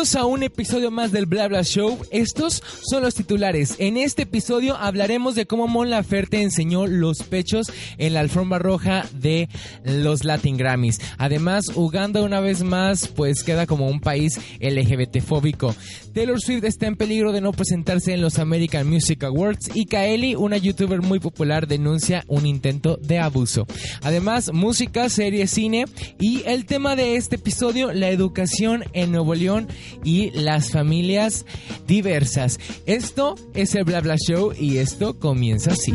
[0.00, 1.98] Bienvenidos a un episodio más del Bla Bla Show.
[2.10, 3.74] Estos son los titulares.
[3.76, 9.04] En este episodio hablaremos de cómo Mon Laferte enseñó los pechos en la alfombra roja
[9.12, 9.50] de
[9.84, 11.02] los Latin Grammys.
[11.18, 15.76] Además, Uganda una vez más pues queda como un país LGBT fóbico.
[16.14, 20.34] Taylor Swift está en peligro de no presentarse en los American Music Awards y Kaeli,
[20.34, 23.66] una youtuber muy popular, denuncia un intento de abuso.
[24.02, 25.84] Además, música, serie, cine
[26.18, 29.68] y el tema de este episodio, la educación en Nuevo León
[30.04, 31.46] y las familias
[31.86, 32.58] diversas.
[32.86, 35.94] Esto es el Bla Bla Show y esto comienza así.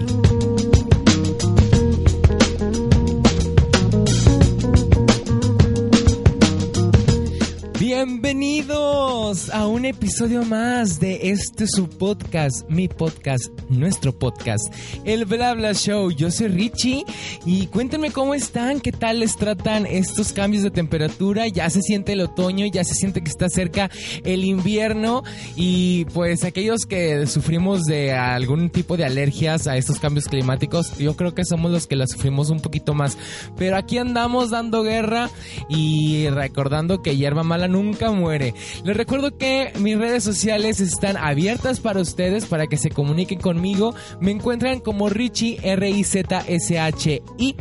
[7.96, 14.66] Bienvenidos a un episodio más de este su podcast, mi podcast, nuestro podcast,
[15.06, 16.12] el Bla Bla Show.
[16.12, 17.06] Yo soy Richie
[17.46, 21.48] y cuéntenme cómo están, qué tal les tratan estos cambios de temperatura.
[21.48, 23.90] Ya se siente el otoño, ya se siente que está cerca
[24.26, 25.24] el invierno
[25.56, 31.16] y pues aquellos que sufrimos de algún tipo de alergias a estos cambios climáticos, yo
[31.16, 33.18] creo que somos los que las sufrimos un poquito más.
[33.56, 35.30] Pero aquí andamos dando guerra
[35.70, 38.54] y recordando que hierba mala nunca muere.
[38.84, 43.94] Les recuerdo que mis redes sociales están abiertas para ustedes, para que se comuniquen conmigo.
[44.20, 47.56] Me encuentran como Richie, R-I-Z-S-H-I,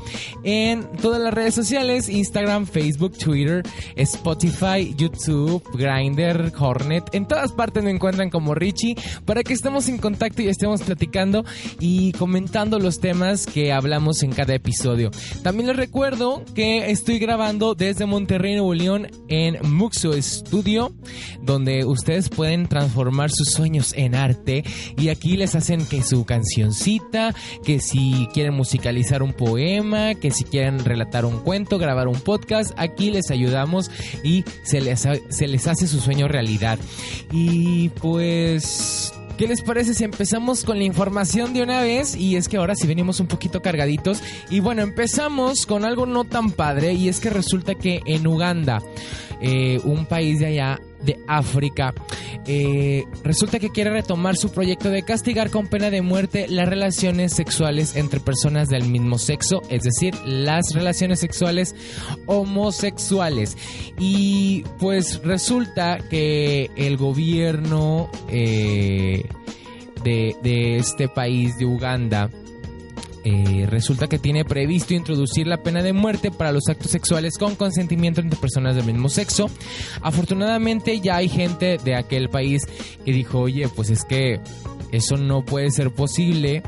[0.45, 3.63] en todas las redes sociales, Instagram, Facebook, Twitter,
[3.97, 7.05] Spotify, YouTube, Grindr, Hornet.
[7.13, 11.45] En todas partes me encuentran como Richie, para que estemos en contacto y estemos platicando
[11.81, 15.11] y comentando los temas que hablamos en cada episodio.
[15.43, 20.93] También les recuerdo que estoy grabando desde Monterrey, Nuevo León, en Muxo Studio,
[21.43, 24.65] donde ustedes pueden transformar sus sueños en arte
[24.97, 27.35] y aquí les hacen que su cancioncita,
[27.65, 32.73] que si quieren musicalizar un poema, que si quieren relatar un cuento, grabar un podcast,
[32.77, 33.91] aquí les ayudamos
[34.23, 36.79] y se les, se les hace su sueño realidad.
[37.33, 39.13] Y pues...
[39.37, 42.15] ¿Qué les parece si empezamos con la información de una vez?
[42.15, 44.23] Y es que ahora sí venimos un poquito cargaditos.
[44.49, 46.93] Y bueno, empezamos con algo no tan padre.
[46.93, 48.81] Y es que resulta que en Uganda,
[49.47, 51.93] eh, un país de allá de África.
[52.47, 57.35] Eh, resulta que quiere retomar su proyecto de castigar con pena de muerte las relaciones
[57.35, 61.75] sexuales entre personas del mismo sexo, es decir, las relaciones sexuales
[62.25, 63.59] homosexuales.
[63.99, 69.29] Y pues resulta que el gobierno eh,
[70.03, 72.31] de, de este país, de Uganda,
[73.25, 77.57] eh, resulta que tiene previsto introducir la pena de muerte para los actos sexuales con
[77.57, 79.51] consentimiento entre personas del mismo sexo.
[80.03, 82.67] Afortunadamente ya hay gente de aquel país
[83.03, 84.41] que dijo, oye, pues es que
[84.93, 86.63] eso no puede ser posible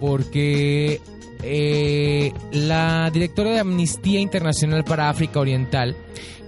[0.00, 1.00] porque
[1.42, 5.96] eh, la directora de Amnistía Internacional para África Oriental,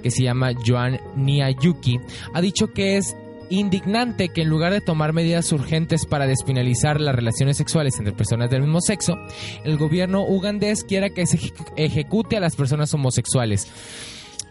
[0.00, 1.99] que se llama Joan Niyayuki,
[2.32, 3.17] ha dicho que es
[3.50, 8.50] indignante que en lugar de tomar medidas urgentes para despenalizar las relaciones sexuales entre personas
[8.50, 9.19] del mismo sexo,
[9.65, 11.38] el gobierno ugandés quiera que se
[11.77, 13.69] ejecute a las personas homosexuales.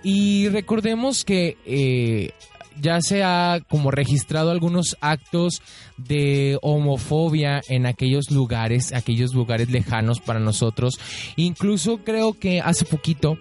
[0.03, 2.31] Y recordemos que eh,
[2.81, 5.61] ya se ha como registrado algunos actos
[5.97, 10.99] de homofobia en aquellos lugares, aquellos lugares lejanos para nosotros.
[11.35, 13.37] Incluso creo que hace poquito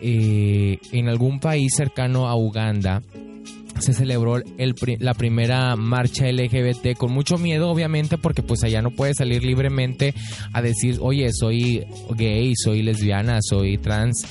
[0.00, 3.02] eh, en algún país cercano a Uganda
[3.78, 8.90] se celebró el, la primera marcha LGBT con mucho miedo obviamente porque pues allá no
[8.90, 10.14] puede salir libremente
[10.52, 11.84] a decir oye soy
[12.14, 14.26] gay soy lesbiana soy trans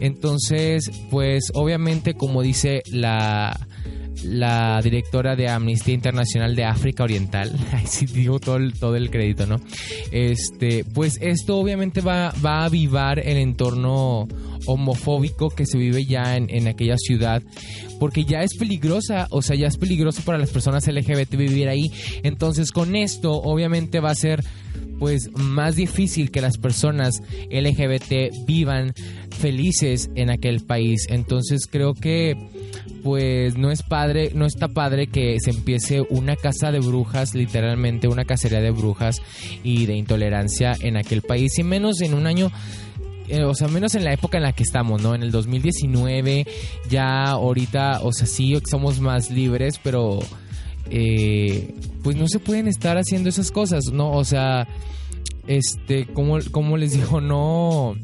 [0.00, 3.58] entonces pues obviamente como dice la
[4.24, 7.52] la directora de Amnistía Internacional de África Oriental,
[7.86, 9.56] sí digo todo el, todo el crédito, ¿no?
[10.10, 14.28] Este, pues esto obviamente va, va a avivar el entorno
[14.66, 17.42] homofóbico que se vive ya en, en, aquella ciudad,
[18.00, 21.90] porque ya es peligrosa, o sea, ya es peligroso para las personas LGBT vivir ahí.
[22.22, 24.42] Entonces, con esto, obviamente va a ser
[24.98, 28.92] pues más difícil que las personas LGBT vivan
[29.30, 31.06] felices en aquel país.
[31.08, 32.36] Entonces, creo que
[33.02, 38.08] pues no es padre, no está padre que se empiece una casa de brujas, literalmente
[38.08, 39.22] una cacería de brujas
[39.62, 42.50] y de intolerancia en aquel país y menos en un año
[43.28, 45.14] eh, o sea, menos en la época en la que estamos, ¿no?
[45.14, 46.46] En el 2019,
[46.88, 50.20] ya ahorita, o sea, sí somos más libres, pero
[50.90, 54.12] eh, pues no se pueden estar haciendo esas cosas, ¿no?
[54.12, 54.68] O sea,
[55.46, 57.96] este, como, como les digo, no...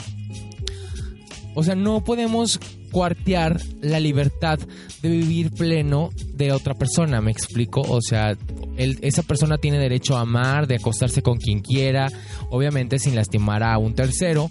[1.54, 2.58] O sea, no podemos
[2.92, 4.58] cuartear la libertad
[5.02, 7.82] de vivir pleno de otra persona, me explico.
[7.82, 8.36] O sea,
[8.82, 12.08] esa persona tiene derecho a amar, de acostarse con quien quiera,
[12.50, 14.50] obviamente sin lastimar a un tercero.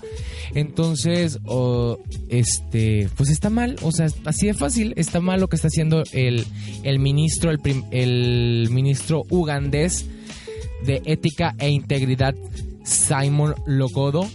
[0.54, 1.40] Entonces,
[2.30, 6.04] este, pues está mal, o sea, así de fácil, está mal lo que está haciendo
[6.12, 6.46] el,
[6.84, 10.06] el ministro, el, ministro ugandés
[10.86, 12.36] de ética e integridad,
[12.84, 14.28] Simon Logodo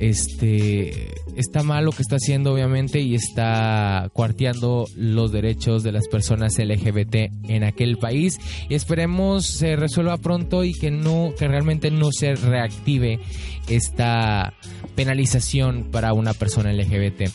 [0.00, 6.08] este está mal lo que está haciendo obviamente y está cuarteando los derechos de las
[6.08, 8.38] personas LGBT en aquel país
[8.68, 13.20] y esperemos se resuelva pronto y que no que realmente no se reactive
[13.68, 14.54] esta
[14.94, 17.30] penalización para una persona LGBT.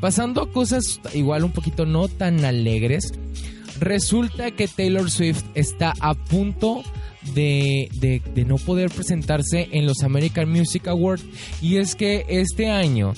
[0.00, 3.12] Pasando a cosas igual un poquito no tan alegres,
[3.80, 6.82] resulta que Taylor Swift está a punto
[7.34, 11.24] de, de, no poder presentarse en los American Music Awards.
[11.60, 13.14] Y es que este año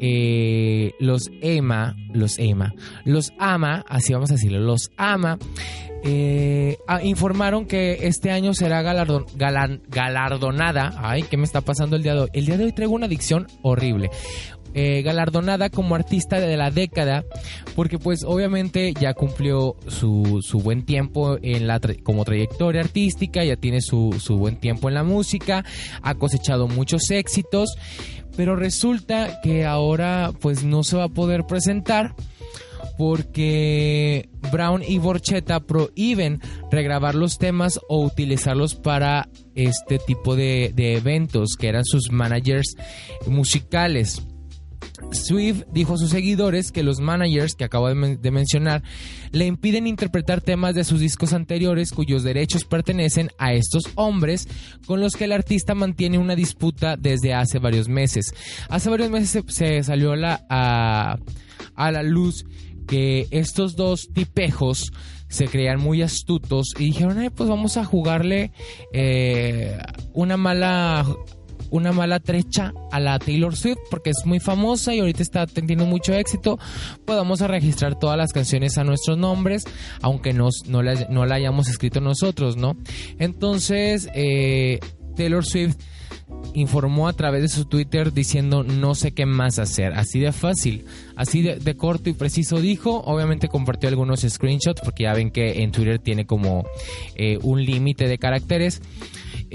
[0.00, 5.38] eh, los EMA, los EMA, los AMA, así vamos a decirlo, los AMA,
[6.06, 10.92] eh, informaron que este año será galardon, galardonada.
[10.98, 12.28] Ay, ¿qué me está pasando el día de hoy?
[12.34, 14.10] El día de hoy traigo una adicción horrible.
[14.76, 17.24] Eh, galardonada como artista de la década,
[17.76, 23.80] porque pues obviamente ya cumplió su, buen tiempo en la como trayectoria artística, ya tiene
[23.80, 25.64] su buen tiempo en la música,
[26.02, 27.76] ha cosechado muchos éxitos,
[28.36, 32.14] pero resulta que ahora pues no se va a poder presentar
[32.96, 36.40] porque Brown y Borchetta prohíben
[36.70, 42.76] regrabar los temas o utilizarlos para este tipo de, de eventos que eran sus managers
[43.26, 44.22] musicales.
[45.12, 48.82] Swift dijo a sus seguidores que los managers que acabo de, mencionar
[49.32, 54.48] le impiden interpretar temas de sus discos anteriores cuyos derechos pertenecen a estos hombres
[54.86, 58.34] con los que el artista mantiene una disputa desde hace varios meses.
[58.68, 61.18] Hace varios meses se, salió a,
[61.76, 62.44] la luz
[62.86, 64.92] que estos dos tipejos
[65.28, 68.52] se creían muy astutos y dijeron, Ay, pues vamos a jugarle
[68.92, 69.78] eh,
[70.12, 71.04] una mala
[71.74, 75.84] una mala trecha a la Taylor Swift porque es muy famosa y ahorita está teniendo
[75.86, 76.56] mucho éxito,
[77.04, 79.64] podamos a registrar todas las canciones a nuestros nombres,
[80.00, 80.50] aunque no,
[80.82, 82.76] la, no la hayamos escrito nosotros, ¿no?
[83.18, 84.78] Entonces, eh,
[85.16, 85.74] Taylor Swift
[86.54, 89.94] informó a través de su Twitter diciendo no sé qué más hacer.
[89.94, 90.84] Así de fácil,
[91.16, 93.02] así de, corto y preciso dijo.
[93.04, 96.64] Obviamente compartió algunos screenshots porque ya ven que en Twitter tiene como
[97.16, 98.80] eh, un límite de caracteres.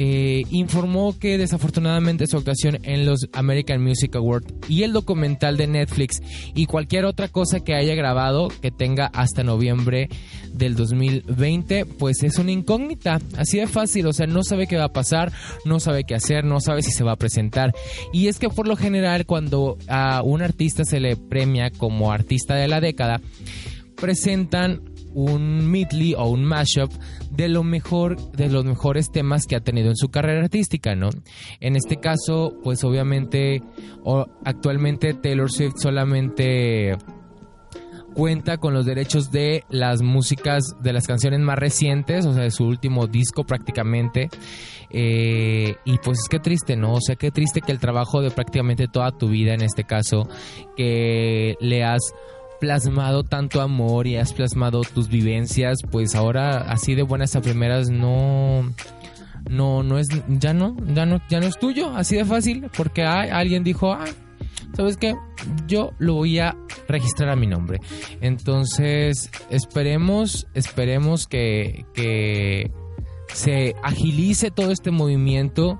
[0.01, 5.67] Eh, informó que desafortunadamente su actuación en los American Music Awards y el documental de
[5.67, 6.21] Netflix
[6.55, 10.07] y cualquier otra cosa que haya grabado que tenga hasta noviembre
[10.53, 14.85] del 2020, pues es una incógnita, así de fácil, o sea, no sabe qué va
[14.85, 15.33] a pasar,
[15.65, 17.73] no sabe qué hacer, no sabe si se va a presentar.
[18.13, 22.55] Y es que por lo general cuando a un artista se le premia como artista
[22.55, 23.19] de la década,
[23.97, 24.81] presentan
[25.13, 26.91] un medley o un mashup
[27.31, 31.09] de lo mejor de los mejores temas que ha tenido en su carrera artística, ¿no?
[31.59, 33.61] En este caso, pues obviamente
[34.03, 36.97] o, actualmente Taylor Swift solamente
[38.13, 42.51] cuenta con los derechos de las músicas de las canciones más recientes, o sea, de
[42.51, 44.29] su último disco prácticamente.
[44.89, 46.93] Eh, y pues es que triste, ¿no?
[46.93, 50.27] O sea, qué triste que el trabajo de prácticamente toda tu vida, en este caso,
[50.75, 52.01] que le has
[52.59, 57.89] plasmado tanto amor y has plasmado tus vivencias, pues ahora así de buenas a primeras
[57.89, 58.73] no
[59.49, 63.03] no no es ya no, ya no ya no es tuyo, así de fácil, porque
[63.03, 64.05] alguien dijo, "Ah,
[64.75, 65.15] ¿sabes qué?
[65.67, 66.55] Yo lo voy a
[66.87, 67.79] registrar a mi nombre."
[68.21, 72.71] Entonces, esperemos, esperemos que que
[73.33, 75.79] se agilice todo este movimiento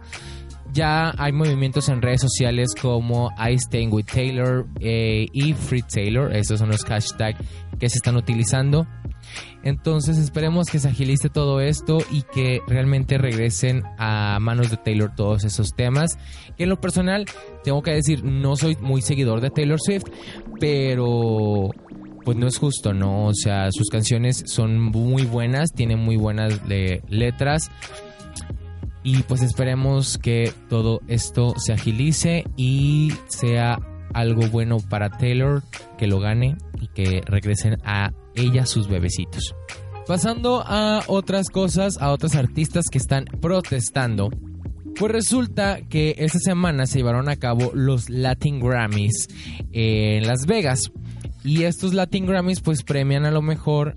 [0.72, 6.36] ya hay movimientos en redes sociales como I Staying with Taylor eh, y Free Taylor.
[6.36, 7.40] Esos son los hashtags
[7.80, 8.88] que se están utilizando.
[9.64, 15.14] Entonces esperemos que se agilice todo esto y que realmente regresen a manos de Taylor
[15.16, 16.18] todos esos temas.
[16.58, 17.26] Que en lo personal,
[17.64, 20.06] tengo que decir, no soy muy seguidor de Taylor Swift,
[20.60, 21.70] pero
[22.24, 23.26] pues no es justo, ¿no?
[23.26, 27.70] O sea, sus canciones son muy buenas, tienen muy buenas letras
[29.04, 33.80] y pues esperemos que todo esto se agilice y sea
[34.14, 35.64] algo bueno para Taylor,
[35.98, 39.56] que lo gane y que regresen a ella sus bebecitos.
[40.08, 44.30] Pasando a otras cosas, a otros artistas que están protestando.
[44.98, 49.28] Pues resulta que esta semana se llevaron a cabo los Latin Grammys
[49.72, 50.92] en Las Vegas.
[51.44, 53.96] Y estos Latin Grammys pues premian a lo mejor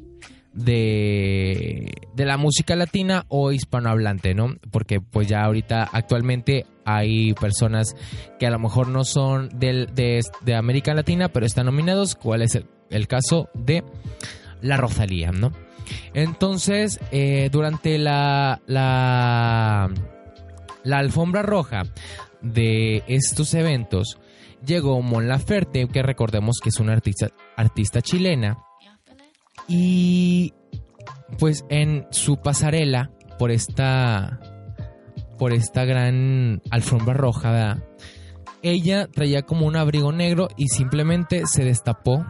[0.52, 4.56] de, de la música latina o hispanohablante, ¿no?
[4.70, 7.94] Porque pues ya ahorita actualmente hay personas
[8.38, 12.58] que a lo mejor no son del, de, América Latina, pero están nominados, ¿cuál es
[12.90, 13.84] el, caso de
[14.60, 15.52] La Rosalía, ¿no?
[16.14, 19.90] Entonces, eh, durante la, la,
[20.84, 21.82] la alfombra roja
[22.40, 24.18] de estos eventos,
[24.64, 28.58] llegó Mon Laferte, que recordemos que es una artista, artista chilena,
[29.74, 30.52] y
[31.38, 34.38] pues en su pasarela por esta
[35.38, 37.82] por esta gran alfombra roja,
[38.62, 42.24] ella traía como un abrigo negro y simplemente se destapó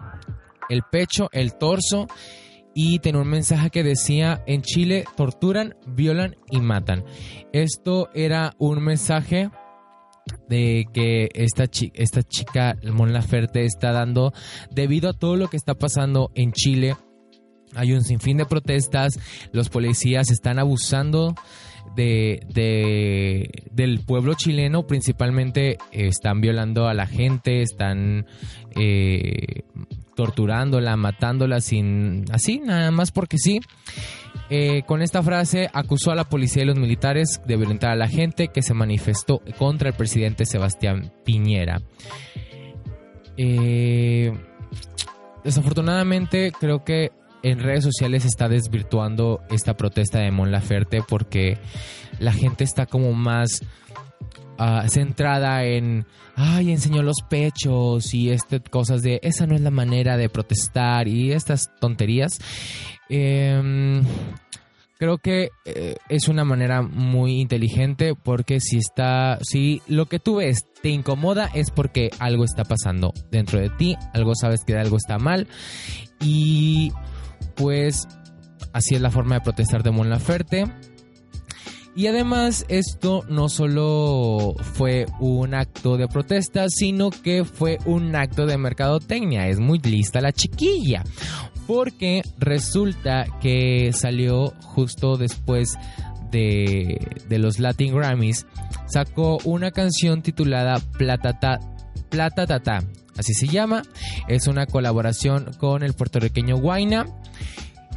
[0.70, 2.06] el pecho, el torso
[2.74, 7.04] y tenía un mensaje que decía en Chile torturan, violan y matan.
[7.52, 9.50] Esto era un mensaje
[10.48, 14.32] de que esta, chica, esta chica, Mon Laferte, está dando
[14.70, 16.94] debido a todo lo que está pasando en Chile.
[17.74, 19.18] Hay un sinfín de protestas,
[19.52, 21.34] los policías están abusando
[21.96, 28.26] de, del pueblo chileno, principalmente están violando a la gente, están
[28.76, 29.62] eh,
[30.14, 33.60] torturándola, matándola sin así, nada más porque sí.
[34.50, 38.08] Eh, con esta frase acusó a la policía y los militares de violentar a la
[38.08, 41.80] gente que se manifestó contra el presidente Sebastián Piñera.
[43.36, 44.32] Eh,
[45.42, 47.12] desafortunadamente creo que
[47.42, 51.58] en redes sociales está desvirtuando esta protesta de Mon Laferte porque
[52.18, 53.62] la gente está como más
[54.58, 56.06] ah, centrada en
[56.36, 61.08] ay enseñó los pechos y este cosas de esa no es la manera de protestar
[61.08, 62.38] y estas tonterías
[63.14, 64.02] Em,
[64.96, 70.36] creo que eh, es una manera muy inteligente porque si está, si lo que tú
[70.36, 74.96] ves te incomoda es porque algo está pasando dentro de ti, algo sabes que algo
[74.96, 75.46] está mal
[76.22, 76.90] y
[77.54, 78.08] pues
[78.72, 80.66] así es la forma de protestar de Mon Laferte.
[81.94, 88.46] Y además esto no solo fue un acto de protesta, sino que fue un acto
[88.46, 89.48] de mercadotecnia.
[89.48, 91.04] Es muy lista la chiquilla
[91.66, 95.76] porque resulta que salió justo después
[96.30, 98.46] de, los Latin Grammys,
[98.86, 101.60] sacó una canción titulada Platata,
[102.08, 102.80] Plata Tata,
[103.16, 103.82] así se llama,
[104.28, 107.06] es una colaboración con el puertorriqueño Guaina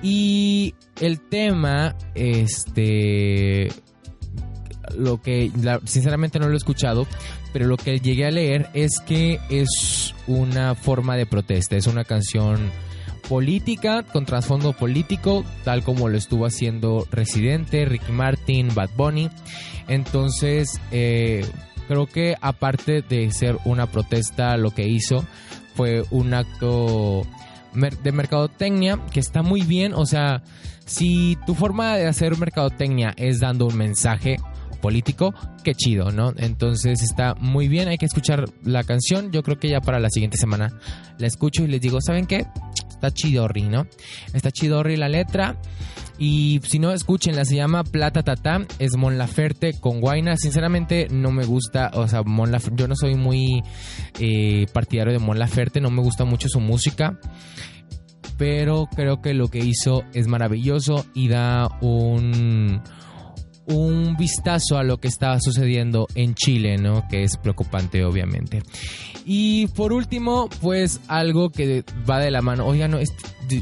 [0.02, 3.70] y el tema, este,
[4.98, 5.52] lo que
[5.86, 7.08] sinceramente no lo he escuchado,
[7.54, 12.04] pero lo que llegué a leer es que es una forma de protesta, es una
[12.04, 12.72] canción
[13.28, 19.30] política, con trasfondo político, tal como lo estuvo haciendo Residente, Ricky Martin, Bad Bunny.
[19.88, 21.46] Entonces, eh,
[21.88, 25.26] creo que aparte de ser una protesta, lo que hizo
[25.76, 27.26] fue un acto
[28.04, 29.94] de mercadotecnia que está muy bien.
[29.94, 30.44] O sea,
[30.86, 34.38] si tu forma de hacer mercadotecnia es dando un mensaje
[34.82, 36.34] político, qué chido, ¿no?
[36.38, 39.32] Entonces está muy bien, hay que escuchar la canción.
[39.32, 40.80] Yo creo que ya para la siguiente semana
[41.18, 42.46] la escucho y les digo, ¿saben qué?
[42.90, 43.88] Está chidorri, ¿no?
[44.34, 45.60] Está chidorri la letra.
[46.18, 50.38] Y si no, escúchenla, se llama Plata Tata, es Mon Laferte con Guaina.
[50.38, 53.62] Sinceramente no me gusta, o sea, Mon Laferte, yo no soy muy
[54.20, 57.20] eh, partidario de Mon Laferte, no me gusta mucho su música.
[58.38, 62.82] Pero creo que lo que hizo es maravilloso y da un,
[63.68, 67.08] un vistazo a lo que estaba sucediendo en Chile, ¿no?
[67.08, 68.62] Que es preocupante, obviamente.
[69.26, 72.66] Y por último, pues algo que va de la mano.
[72.66, 73.00] Oigan, no,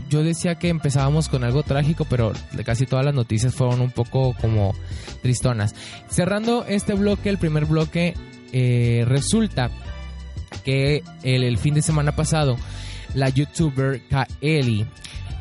[0.10, 2.33] yo decía que empezábamos con algo trágico, pero
[2.65, 4.74] casi todas las noticias fueron un poco como
[5.22, 5.74] tristonas.
[6.10, 8.13] Cerrando este bloque, el primer bloque,
[8.51, 9.72] eh, resulta
[10.65, 12.57] que el, el, fin de semana pasado,
[13.15, 14.86] la youtuber Kaeli,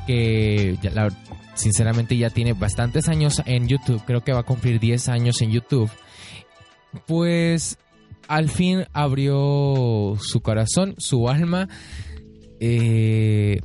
[0.07, 1.11] que la,
[1.55, 5.51] sinceramente ya tiene bastantes años en YouTube, creo que va a cumplir 10 años en
[5.51, 5.91] YouTube,
[7.07, 7.79] pues
[8.29, 11.69] al fin abrió su corazón, su alma,
[12.61, 13.61] eh,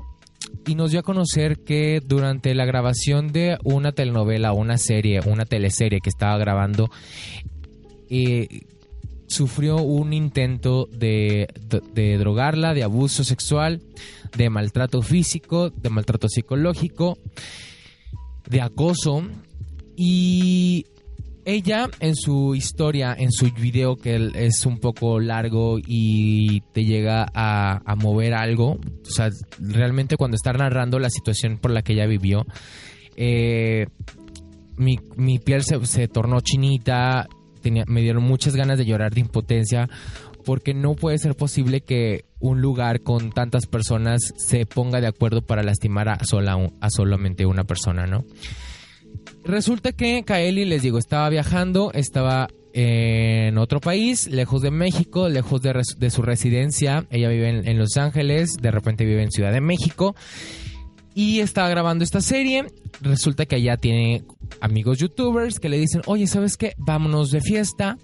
[0.66, 5.46] y nos dio a conocer que durante la grabación de una telenovela, una serie, una
[5.46, 6.90] teleserie que estaba grabando,
[8.10, 8.66] eh,
[9.28, 11.48] sufrió un intento de,
[11.94, 13.82] de, drogarla, de abuso sexual,
[14.36, 17.18] de maltrato físico, de maltrato psicológico
[18.50, 19.24] de acoso
[19.96, 20.86] y
[21.46, 27.26] ella en su historia, en su video que es un poco largo y te llega
[27.34, 32.06] a, mover algo, o sea, realmente cuando está narrando la situación por la que ella
[32.06, 32.46] vivió,
[33.16, 33.88] eh,
[34.76, 37.28] mi, piel se, se tornó chinita,
[37.62, 39.90] tenía, me dieron muchas ganas de llorar de impotencia
[40.48, 45.42] porque no puede ser posible que un lugar con tantas personas se ponga de acuerdo
[45.42, 48.24] para lastimar a, sola, a solamente una persona, ¿no?
[49.44, 55.62] Resulta que Kaeli, les digo, estaba viajando, estaba en otro país, lejos de México, lejos
[55.62, 57.06] de, su residencia.
[57.10, 60.16] Ella vive en, Los Ángeles, de repente vive en Ciudad de México.
[61.18, 62.68] Y estaba grabando esta serie.
[63.02, 64.22] Resulta que ella tiene
[64.62, 66.74] amigos youtubers que le dicen, oye, ¿sabes qué?
[66.78, 67.98] Vámonos de fiesta.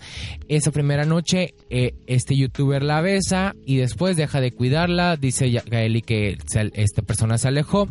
[0.48, 5.16] Esa primera noche eh, este youtuber la besa y después deja de cuidarla.
[5.16, 6.40] Dice Gaeli que
[6.74, 7.88] esta persona se alejó.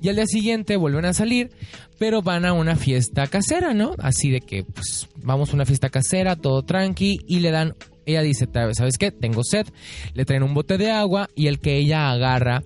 [0.00, 1.50] Y al día siguiente vuelven a salir,
[1.98, 3.92] pero van a una fiesta casera, ¿no?
[3.98, 7.74] Así de que, pues, vamos a una fiesta casera, todo tranqui, y le dan
[8.06, 9.10] ella dice, ¿sabes qué?
[9.12, 9.66] Tengo sed.
[10.14, 12.62] Le traen un bote de agua y el que ella agarra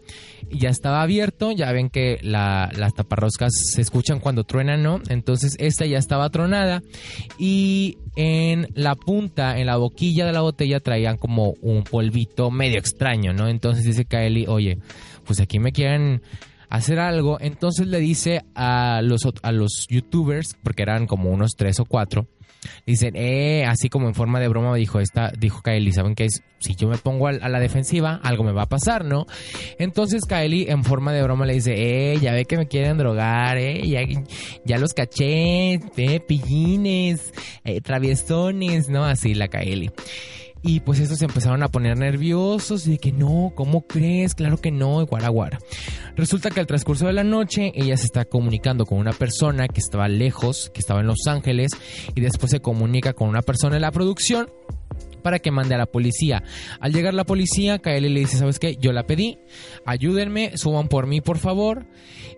[0.50, 1.52] ya estaba abierto.
[1.52, 5.00] Ya ven que las taparroscas se escuchan cuando truenan, ¿no?
[5.08, 6.82] Entonces esta ya estaba tronada
[7.38, 12.78] y en la punta, en la boquilla de la botella traían como un polvito medio
[12.78, 13.48] extraño, ¿no?
[13.48, 14.78] Entonces dice Kaeli, oye,
[15.24, 16.22] pues aquí me quieren
[16.68, 17.38] hacer algo.
[17.40, 22.26] Entonces le dice a los, a los youtubers, porque eran como unos tres o cuatro,
[22.86, 26.28] Dicen, eh, así como en forma de broma dijo esta, dijo Kaeli, ¿saben qué?
[26.58, 29.26] Si yo me pongo a, la defensiva, algo me va a pasar, ¿no?
[29.78, 33.58] Entonces Kaeli en forma de broma le dice, eh, ya ve que me quieren drogar,
[33.58, 33.82] eh,
[34.64, 37.32] ya, los caché, eh, pillines,
[37.64, 39.04] eh, traviesones, ¿no?
[39.04, 39.90] Así la Kaeli.
[40.62, 44.34] Y pues estos se empezaron a poner nerviosos y de que no, ¿cómo crees?
[44.34, 45.58] Claro que no, guaraguara.
[46.16, 49.80] Resulta que al transcurso de la noche ella se está comunicando con una persona que
[49.80, 51.72] estaba lejos, que estaba en Los Ángeles,
[52.14, 54.48] y después se comunica con una persona en la producción
[55.26, 56.44] para que mande a la policía.
[56.78, 58.76] Al llegar la policía, Kaeli le dice, ¿sabes qué?
[58.76, 59.40] Yo la pedí,
[59.84, 61.88] ayúdenme, suban por mí, por favor.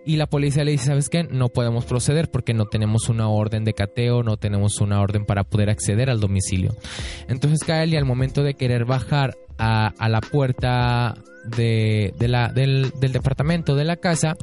[0.07, 1.23] Y la policía le dice, ¿sabes qué?
[1.23, 5.43] No podemos proceder porque no tenemos una orden de cateo, no tenemos una orden para
[5.43, 6.75] poder acceder al domicilio.
[7.27, 13.83] Entonces Kaeli al momento de querer bajar a, la puerta de, la, del, departamento de
[13.83, 14.35] la casa,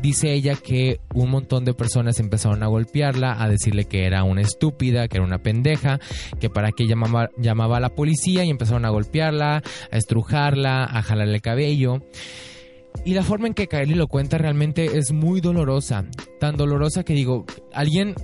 [0.00, 4.42] dice ella que un montón de personas empezaron a golpearla, a decirle que era una
[4.42, 5.98] estúpida, que era una pendeja,
[6.38, 11.02] que para qué llamaba, llamaba a la policía y empezaron a golpearla, a estrujarla, a
[11.02, 12.02] jalarle el cabello.
[13.04, 16.04] Y la forma en que Kylie lo cuenta realmente es muy dolorosa.
[16.40, 18.14] Tan dolorosa que digo, alguien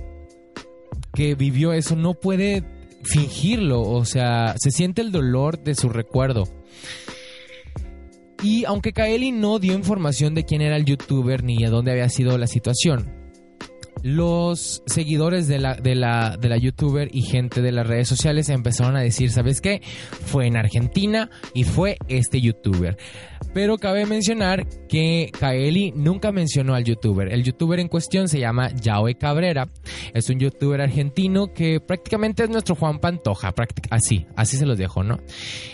[1.13, 2.63] que vivió eso no puede
[3.05, 6.43] fingirlo, o sea, se siente el dolor de su recuerdo.
[8.43, 12.09] Y aunque Kaeli no dio información de quién era el youtuber ni a dónde había
[12.09, 13.24] sido la situación,
[14.05, 18.49] los seguidores de la, de la, de la youtuber y gente de las redes sociales
[18.49, 19.81] empezaron a decir, ¿sabes qué?
[19.81, 22.97] Fue en Argentina y fue este youtuber.
[23.55, 27.33] Pero cabe mencionar que Kaeli nunca mencionó al youtuber.
[27.33, 29.69] El youtuber en cuestión se llama Yaoe Cabrera.
[30.13, 33.55] Es un youtuber argentino que prácticamente es nuestro Juan Pantoja.
[33.89, 35.17] Así, así se los dejo, ¿no?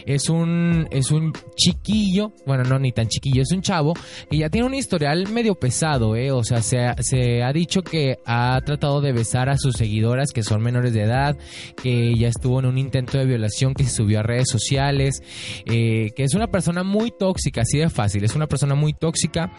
[0.05, 3.93] Es un, es un chiquillo, bueno, no ni tan chiquillo, es un chavo
[4.29, 6.31] que ya tiene un historial medio pesado, ¿eh?
[6.31, 10.43] O sea, se, se ha dicho que ha tratado de besar a sus seguidoras que
[10.43, 11.38] son menores de edad,
[11.81, 15.21] que ya estuvo en un intento de violación que se subió a redes sociales,
[15.65, 19.51] eh, que es una persona muy tóxica, así de fácil, es una persona muy tóxica.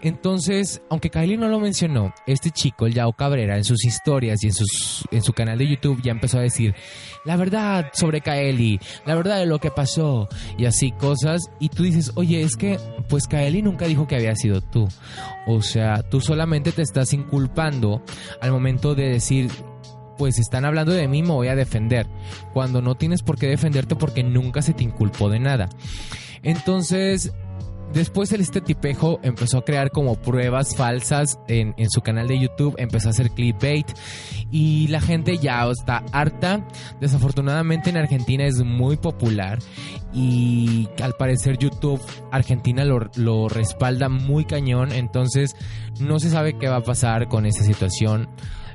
[0.00, 4.48] Entonces, aunque Kylie no lo mencionó, este chico, el Yao Cabrera, en sus historias y
[4.48, 6.74] en, sus, en su canal de YouTube ya empezó a decir
[7.24, 11.42] la verdad sobre Kaeli, la verdad de lo que pasó y así cosas.
[11.60, 14.88] Y tú dices, oye, es que pues Kaeli nunca dijo que había sido tú.
[15.46, 17.91] O sea, tú solamente te estás inculpando
[18.40, 19.50] al momento de decir,
[20.16, 22.06] pues están hablando de mí, me voy a defender.
[22.52, 25.68] Cuando no tienes por qué defenderte porque nunca se te inculpó de nada.
[26.42, 27.32] Entonces,
[27.92, 33.08] Después este tipejo empezó a crear como pruebas falsas en, su canal de YouTube, empezó
[33.08, 33.86] a hacer clickbait
[34.50, 36.66] y la gente ya está harta.
[37.00, 39.58] Desafortunadamente en Argentina es muy popular
[40.12, 42.00] y al parecer YouTube
[42.30, 45.54] Argentina lo, lo respalda muy cañón, entonces
[46.00, 48.28] no se sabe qué va a pasar con esa situación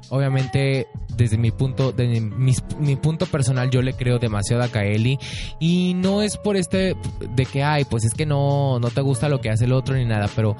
[0.10, 5.18] obviamente desde mi punto de mi, punto personal yo le creo demasiado a Kaeli.
[5.60, 6.96] Y no es por este
[7.36, 9.96] de que ay pues es que no no te gusta lo que hace el otro
[9.96, 10.56] ni nada pero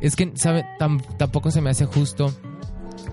[0.00, 0.64] es que sabe
[1.18, 2.32] tampoco se me hace justo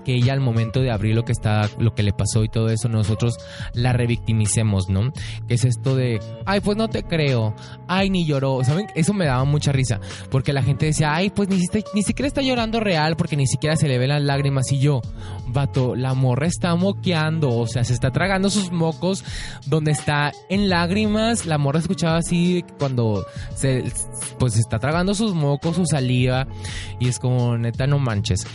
[0.08, 2.70] que ella al momento de abrir lo que está, lo que le pasó y todo
[2.70, 3.36] eso, nosotros
[3.74, 5.12] la revictimicemos, ¿no?
[5.46, 7.54] Que es esto de, ay, pues no te creo,
[7.88, 8.86] ay, ni lloró, ¿saben?
[8.94, 11.58] Eso me daba mucha risa, porque la gente decía, ay, pues ni,
[11.92, 15.02] ni siquiera está llorando real, porque ni siquiera se le ven las lágrimas, y yo,
[15.46, 19.22] vato, la morra está moqueando, o sea, se está tragando sus mocos,
[19.66, 23.84] donde está en lágrimas, la morra escuchaba así cuando se,
[24.38, 26.46] pues está tragando sus mocos, su saliva,
[26.98, 28.46] y es como, neta, no manches.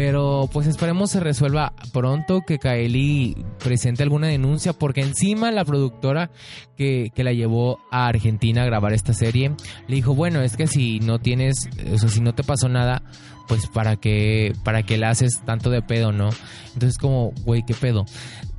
[0.00, 6.30] Pero pues esperemos se resuelva pronto que Kaeli presente alguna denuncia porque encima la productora
[6.74, 9.52] que, la llevó a Argentina a grabar esta serie
[9.88, 13.02] le dijo, bueno, es que si no tienes, o sea, si no te pasó nada,
[13.46, 16.30] pues para qué, para qué le haces tanto de pedo, ¿no?
[16.72, 18.06] Entonces como, güey, ¿qué pedo?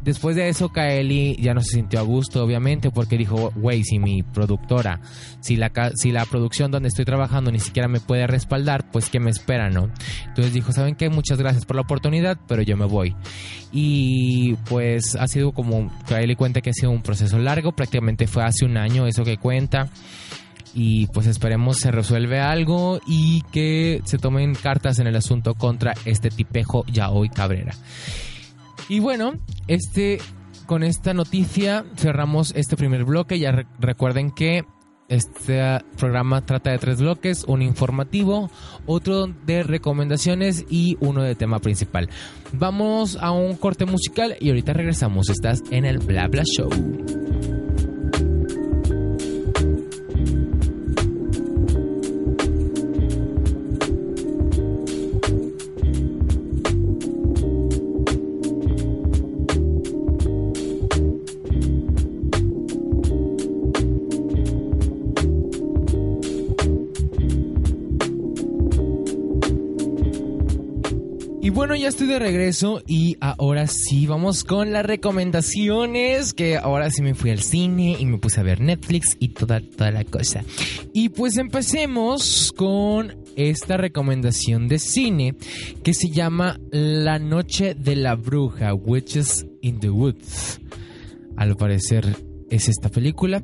[0.03, 3.99] Después de eso, Kaeli ya no se sintió a gusto, obviamente, porque dijo, güey, si
[3.99, 5.01] mi productora,
[5.39, 9.19] si la, si la producción donde estoy trabajando ni siquiera me puede respaldar, pues ¿qué
[9.19, 9.89] me espera, no?
[10.27, 11.09] Entonces dijo, ¿saben qué?
[11.09, 13.15] Muchas gracias por la oportunidad, pero yo me voy.
[13.71, 18.43] Y pues ha sido como, Kaeli cuenta que ha sido un proceso largo, prácticamente fue
[18.43, 19.89] hace un año eso que cuenta
[20.73, 25.93] y pues esperemos se resuelve algo y que se tomen cartas en el asunto contra
[26.05, 27.73] este tipejo ya hoy Cabrera.
[28.89, 29.33] Y bueno,
[29.67, 30.19] este
[30.65, 33.39] con esta noticia cerramos este primer bloque.
[33.39, 34.63] Ya recuerden que
[35.09, 35.61] este
[35.97, 38.49] programa trata de tres bloques, un informativo,
[38.85, 42.09] otro de recomendaciones y uno de tema principal.
[42.53, 45.29] Vamos a un corte musical y ahorita regresamos.
[45.29, 46.69] Estás en el Blabla Show.
[71.81, 77.15] Ya estoy de regreso y ahora sí, vamos con las recomendaciones, que ahora sí me
[77.15, 80.43] fui al cine y me puse a ver Netflix y toda, toda la cosa.
[80.93, 85.35] Y pues empecemos con esta recomendación de cine
[85.83, 90.61] que se llama La Noche de la Bruja, Witches in the Woods.
[91.35, 92.15] Al parecer
[92.51, 93.43] es esta película.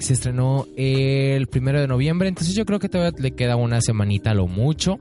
[0.00, 4.34] Se estrenó el primero de noviembre, entonces yo creo que todavía le queda una semanita
[4.34, 4.98] lo mucho.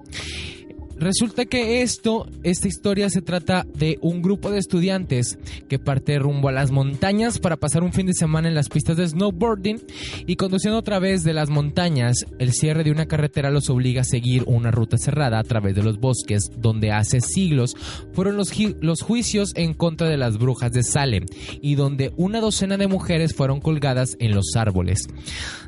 [1.00, 5.38] Resulta que esto, esta historia se trata de un grupo de estudiantes
[5.70, 8.98] que parte rumbo a las montañas para pasar un fin de semana en las pistas
[8.98, 9.80] de snowboarding
[10.26, 14.06] y conduciendo a través de las montañas, el cierre de una carretera los obliga a
[14.06, 17.76] seguir una ruta cerrada a través de los bosques donde hace siglos
[18.14, 21.26] fueron los, los juicios en contra de las brujas de Salem
[21.62, 25.06] y donde una docena de mujeres fueron colgadas en los árboles.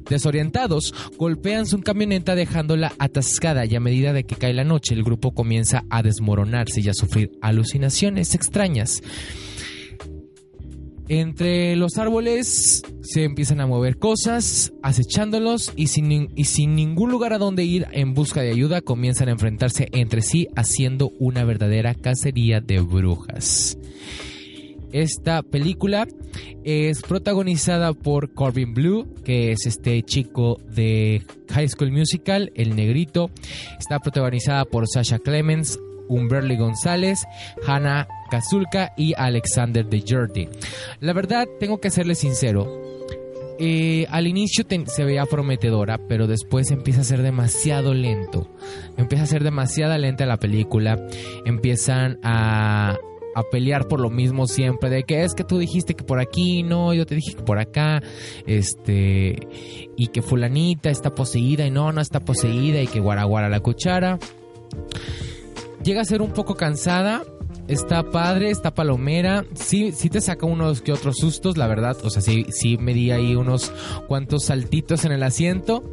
[0.10, 5.04] Desorientados, golpean su camioneta dejándola atascada y a medida de que cae la noche el
[5.04, 9.01] grupo comienza a desmoronarse y a sufrir alucinaciones extrañas.
[11.10, 17.34] Entre los árboles se empiezan a mover cosas, acechándolos y sin, y sin, ningún lugar
[17.34, 21.95] a donde ir en busca de ayuda comienzan a enfrentarse entre sí haciendo una verdadera
[21.95, 23.75] cacería de brujas.
[24.91, 26.08] Esta película
[26.63, 33.30] es protagonizada por Corbin Blue, que es este chico de High School Musical, el negrito.
[33.80, 37.25] Está protagonizada por Sasha Clemens, Umberly González,
[37.65, 40.49] Hannah Kazulka y Alexander de Jordi.
[40.99, 42.89] La verdad, tengo que serle sincero.
[43.62, 48.49] Eh, al inicio se veía prometedora, pero después empieza a ser demasiado lento.
[48.97, 51.06] Empieza a ser demasiado lenta la película.
[51.45, 52.97] Empiezan a,
[53.36, 56.63] a pelear por lo mismo siempre, de que es que tú dijiste que por aquí,
[56.63, 58.02] no, yo te dije que por acá,
[58.46, 59.36] este,
[59.96, 64.20] y que fulanita está poseída y no, no está poseída y que guaraguara la cuchara.
[65.84, 67.24] Llega a ser un poco cansada,
[67.69, 69.45] está padre, está palomera.
[69.53, 71.95] Sí, sí te saca unos que otros sustos, la verdad.
[72.03, 73.71] O sea, sí, sí me di ahí unos
[74.08, 75.84] cuantos saltitos en el asiento.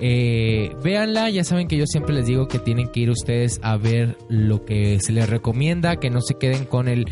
[0.00, 3.76] Eh, véanla, ya saben que yo siempre les digo que tienen que ir ustedes a
[3.76, 7.06] ver lo que se les recomienda, que no se queden con el,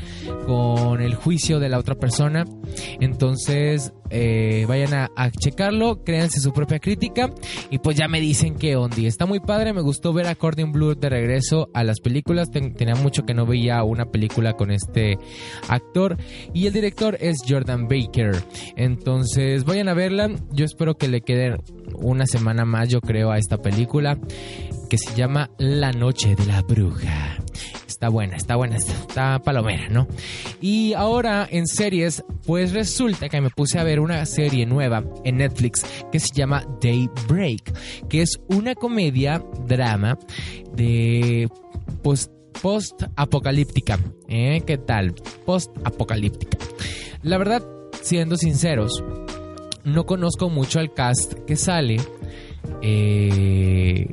[0.47, 2.45] con el juicio de la otra persona.
[3.01, 7.33] Entonces, eh, vayan a, checarlo, créanse su propia crítica
[7.71, 9.07] y pues ya me dicen que Ondi.
[9.07, 12.51] Está muy padre, me gustó ver a Accordion Blue de regreso a las películas.
[12.51, 15.19] tenía mucho que no veía una película con este
[15.69, 16.17] actor
[16.55, 18.37] y el director es Jordan Baker.
[18.77, 21.57] Entonces vayan a verla, yo espero que le quede
[21.95, 24.19] una semana más yo creo a esta película
[24.89, 27.39] que se llama La Noche de la Bruja.
[27.97, 30.07] Está buena, está buena, está, palomera, ¿no?
[30.61, 35.39] Y ahora en series, pues resulta que me puse a ver una serie nueva en
[35.39, 35.83] Netflix
[36.13, 40.19] que se llama Daybreak, que es una comedia drama
[40.75, 41.49] de
[42.03, 42.31] pues,
[42.61, 43.99] post-apocalíptica.
[44.29, 44.61] ¿Eh?
[44.67, 45.15] ¿Qué tal?
[45.47, 46.59] Post-apocalíptica.
[47.23, 47.63] La verdad,
[48.03, 49.03] siendo sinceros,
[49.85, 51.97] no conozco mucho al cast que sale.
[52.83, 54.07] Eh,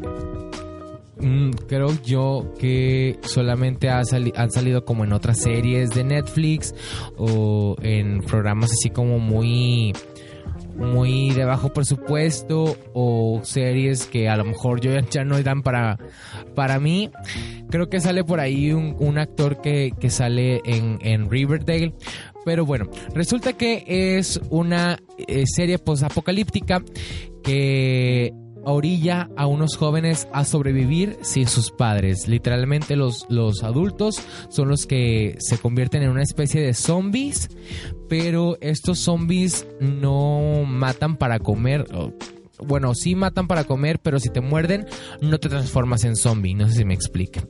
[1.23, 6.75] Mm, creo yo que solamente han salido como en otras series de Netflix
[7.17, 9.93] o en programas así como muy
[10.75, 15.97] muy de bajo presupuesto o series que a lo mejor yo ya no dan para,
[16.55, 17.11] para mí.
[17.69, 21.93] Creo que sale por ahí un, actor que, sale en, en, Riverdale.
[22.45, 23.85] Pero bueno, resulta que
[24.17, 26.83] es una eh, serie post-apocalíptica
[27.43, 32.27] que orilla a unos jóvenes a sobrevivir sin sus padres.
[32.27, 37.49] Literalmente los, los adultos son los que se convierten en una especie de zombies,
[38.09, 41.85] pero estos zombies no matan para comer
[42.59, 44.85] bueno, sí matan para comer, pero si te muerden,
[45.21, 46.53] no te transformas en zombie.
[46.53, 47.41] No sé si me explique.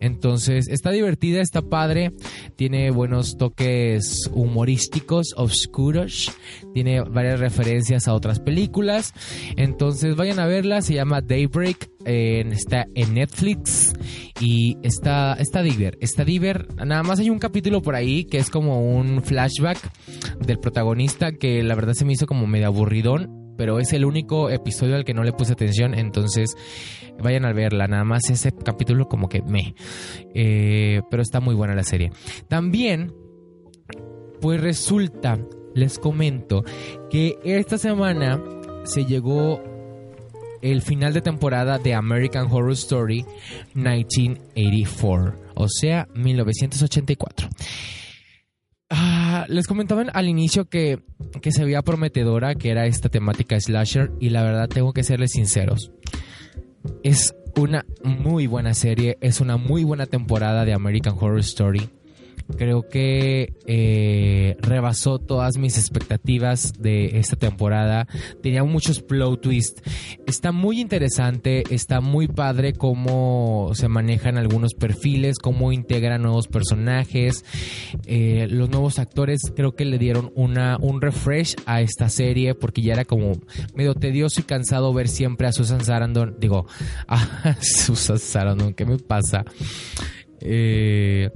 [0.00, 2.12] Entonces, está divertida, está padre.
[2.56, 6.32] Tiene buenos toques humorísticos, oscuros.
[6.74, 9.14] Tiene varias referencias a otras películas.
[9.56, 10.82] Entonces, vayan a verla.
[10.82, 11.88] Se llama Daybreak.
[12.04, 13.94] está en Netflix.
[14.40, 15.96] Y está, está diver.
[16.00, 16.66] Está diver.
[16.74, 19.78] Nada más hay un capítulo por ahí que es como un flashback
[20.40, 24.48] del protagonista que la verdad se me hizo como medio aburridón pero es el único
[24.48, 26.56] episodio al que no le puse atención, entonces
[27.22, 29.74] vayan a verla, nada más ese capítulo como que me...
[30.34, 32.10] Eh, pero está muy buena la serie.
[32.48, 33.12] También,
[34.40, 35.38] pues resulta,
[35.74, 36.64] les comento,
[37.10, 38.42] que esta semana
[38.84, 39.62] se llegó
[40.62, 43.26] el final de temporada de American Horror Story
[43.74, 47.46] 1984, o sea, 1984.
[48.90, 50.98] Ah, les comentaban al inicio que,
[51.40, 55.32] que se veía prometedora, que era esta temática slasher, y la verdad tengo que serles
[55.32, 55.92] sinceros.
[57.04, 61.88] Es una muy buena serie, es una muy buena temporada de American Horror Story
[62.56, 68.06] creo que eh, rebasó todas mis expectativas de esta temporada.
[68.42, 69.82] Tenía muchos plot twists.
[70.26, 77.44] Está muy interesante, está muy padre cómo se manejan algunos perfiles, cómo integran nuevos personajes.
[78.06, 82.82] Eh, los nuevos actores creo que le dieron una, un refresh a esta serie porque
[82.82, 83.32] ya era como
[83.74, 86.36] medio tedioso y cansado ver siempre a Susan Sarandon.
[86.38, 86.66] Digo,
[87.08, 89.44] a Susan Sarandon, ¿qué me pasa?
[90.40, 91.30] Eh,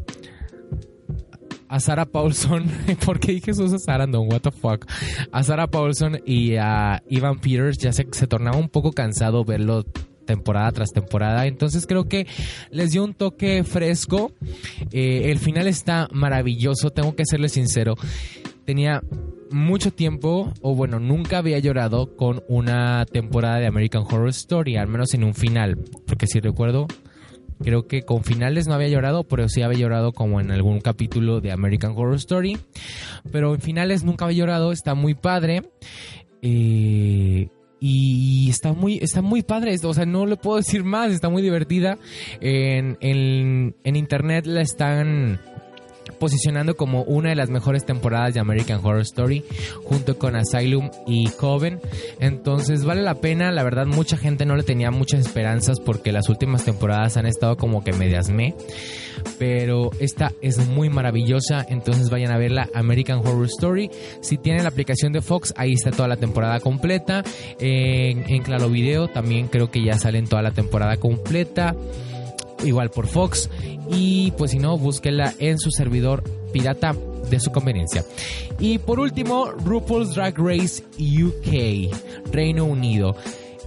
[1.75, 2.71] a Sarah Paulson,
[3.05, 4.29] ¿por qué dije Susan Sarandon?
[4.31, 4.87] What the fuck.
[5.33, 9.83] A Sarah Paulson y a Ivan Peters ya se, se tornaba un poco cansado verlo
[10.25, 11.49] temporada tras temporada.
[11.49, 12.29] Entonces creo que
[12.71, 14.31] les dio un toque fresco.
[14.93, 17.97] Eh, el final está maravilloso, tengo que serles sincero.
[18.65, 19.03] Tenía
[19.51, 24.87] mucho tiempo, o bueno, nunca había llorado con una temporada de American Horror Story, al
[24.87, 25.77] menos en un final.
[26.07, 26.87] Porque si recuerdo,
[27.65, 31.41] Creo que con finales no había llorado, pero sí había llorado como en algún capítulo
[31.41, 32.59] de American Horror Story.
[33.33, 35.63] Pero en finales nunca había llorado, está muy padre.
[36.43, 37.49] Eh,
[37.81, 41.43] y está muy, está muy padre, o sea, no le puedo decir más, está muy
[41.43, 41.99] divertida.
[42.41, 45.39] En, en internet la están
[46.19, 49.45] posicionando como una de las mejores temporadas de American Horror Story
[49.83, 51.81] junto con Asylum y Coven.
[52.21, 56.29] Entonces vale la pena, la verdad mucha gente no le tenía muchas esperanzas porque las
[56.29, 58.55] últimas temporadas han estado como que medias me.
[59.39, 63.91] Pero esta es muy maravillosa, entonces vayan a verla American Horror Story.
[64.21, 67.23] Si tienen la aplicación de Fox, ahí está toda la temporada completa.
[67.59, 71.75] En, en Claro Video también creo que ya salen toda la temporada completa
[72.65, 73.49] igual por Fox.
[73.91, 76.95] Y pues si no, búsquela en su servidor pirata
[77.31, 78.05] de su conveniencia.
[78.59, 83.17] Y por último, RuPaul's Drag Race UK, Reino Unido.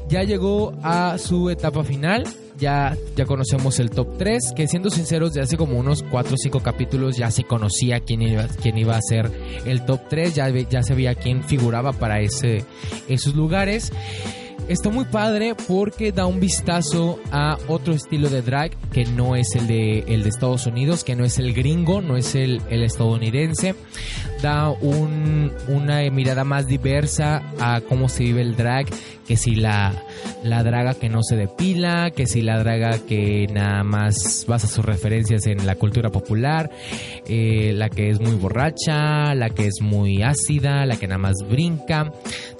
[0.10, 2.24] Ya llegó a su etapa final.
[2.58, 6.38] Ya, ya conocemos el top 3, que siendo sinceros, de hace como unos 4 o
[6.38, 9.30] 5 capítulos ya se conocía quién iba, quién iba a ser
[9.66, 12.66] el top 3, ya, ya se quién figuraba para ese,
[13.08, 13.92] esos lugares.
[14.68, 19.56] Está muy padre porque da un vistazo a otro estilo de drag que no es
[19.56, 23.76] el de, el de Estados Unidos, que no es el gringo, no es el, estadounidense.
[24.42, 28.88] Da una mirada más diversa a cómo se vive el drag,
[29.26, 29.94] que si la,
[30.44, 34.84] la draga que no se depila, que si la draga que nada más basa sus
[34.84, 36.70] referencias en la cultura popular,
[37.26, 41.36] eh, la que es muy borracha, la que es muy ácida, la que nada más
[41.50, 42.12] brinca.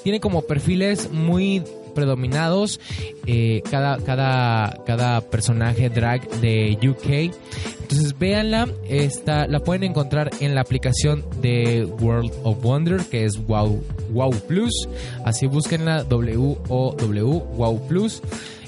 [0.04, 1.64] Tiene como perfiles muy
[1.98, 2.80] predominados.
[3.26, 7.34] Eh, cada, cada, cada personaje drag de UK.
[7.82, 13.44] Entonces véanla, esta, la pueden encontrar en la aplicación de World of Wonder, que es
[13.48, 13.82] Wow,
[14.12, 14.88] wow Plus.
[15.26, 17.24] Así búsquenla, W-O-W,
[17.56, 18.22] Wow Plus.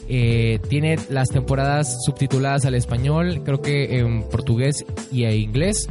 [0.07, 5.87] Eh, tiene las temporadas subtituladas al español, creo que en portugués y en inglés.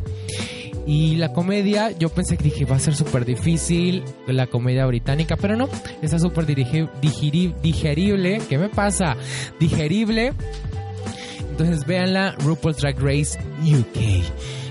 [0.88, 5.36] Y la comedia, yo pensé que dije, va a ser súper difícil la comedia británica,
[5.36, 5.68] pero no,
[6.00, 8.40] está súper digerible.
[8.48, 9.14] ¿Qué me pasa?
[9.60, 10.32] Digerible.
[11.50, 14.24] Entonces véanla, RuPaul's Drag Race UK.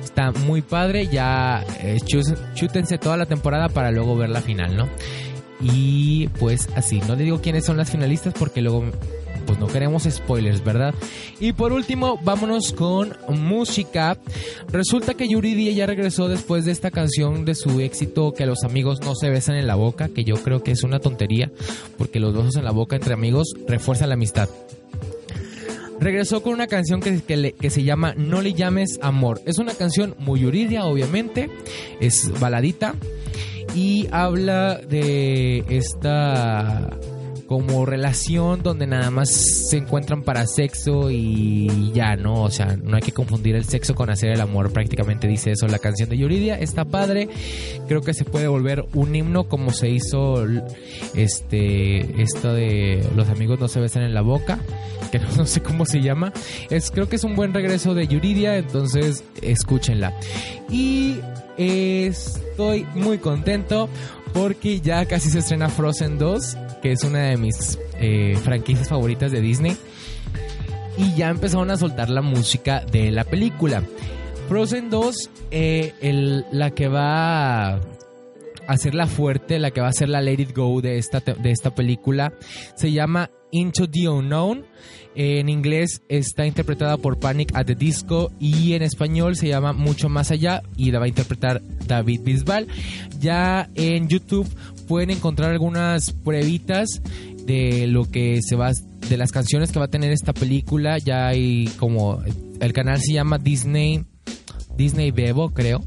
[0.03, 1.99] Está muy padre, ya eh,
[2.55, 4.89] chútense toda la temporada para luego ver la final, ¿no?
[5.61, 8.85] Y pues así, no le digo quiénes son las finalistas porque luego
[9.47, 10.93] pues no queremos spoilers, ¿verdad?
[11.39, 14.17] Y por último, vámonos con música.
[14.69, 18.99] Resulta que Yuridia ya regresó después de esta canción de su éxito que los amigos
[19.01, 21.49] no se besan en la boca, que yo creo que es una tontería,
[21.97, 24.49] porque los besos en la boca entre amigos refuerzan la amistad.
[25.99, 27.21] Regresó con una canción que,
[27.59, 29.41] que, se llama No le llames amor.
[29.45, 31.49] Es una canción muy Yuridia, obviamente.
[31.99, 32.93] Es baladita.
[33.73, 36.89] Y habla de esta
[37.47, 42.43] como relación donde nada más se encuentran para sexo y ya, ¿no?
[42.43, 45.67] O sea, no hay que confundir el sexo con hacer el amor, prácticamente dice eso
[45.67, 47.29] la canción de Yuridia, está padre,
[47.87, 50.45] creo que se puede volver un himno como se hizo
[51.15, 54.59] este esto de los amigos no se besan en la boca,
[55.11, 56.33] que no sé cómo se llama,
[56.69, 60.13] es creo que es un buen regreso de Yuridia, entonces escúchenla.
[60.69, 61.19] Y
[61.55, 63.87] estoy muy contento
[64.33, 69.31] porque ya casi se estrena Frozen 2 que es una de mis eh, franquicias favoritas
[69.31, 69.77] de Disney.
[70.97, 73.83] Y ya empezaron a soltar la música de la película.
[74.47, 77.81] Frozen 2, eh, la que va a
[78.67, 81.51] hacer la fuerte, la que va a ser la Let It Go de esta, de
[81.51, 82.33] esta película,
[82.75, 84.65] se llama Into the Unknown.
[85.15, 90.09] En inglés está interpretada por Panic at the Disco y en español se llama Mucho
[90.09, 92.67] Más Allá y la va a interpretar David Bisbal.
[93.19, 94.47] Ya en YouTube
[94.87, 97.01] pueden encontrar algunas pruebitas
[97.45, 98.71] de lo que se va
[99.09, 100.97] de las canciones que va a tener esta película.
[100.97, 102.21] Ya hay como
[102.59, 104.05] el canal se llama Disney
[104.75, 105.83] Disney Bebo, creo.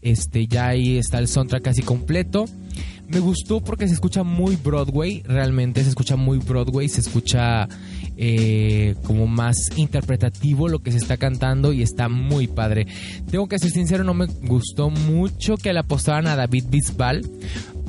[0.00, 2.46] Este ya ahí está el soundtrack casi completo.
[3.08, 7.66] Me gustó porque se escucha muy Broadway, realmente se escucha muy Broadway, se escucha
[8.18, 12.86] eh, como más interpretativo lo que se está cantando y está muy padre.
[13.30, 17.22] Tengo que ser sincero, no me gustó mucho que le apostaran a David Bisbal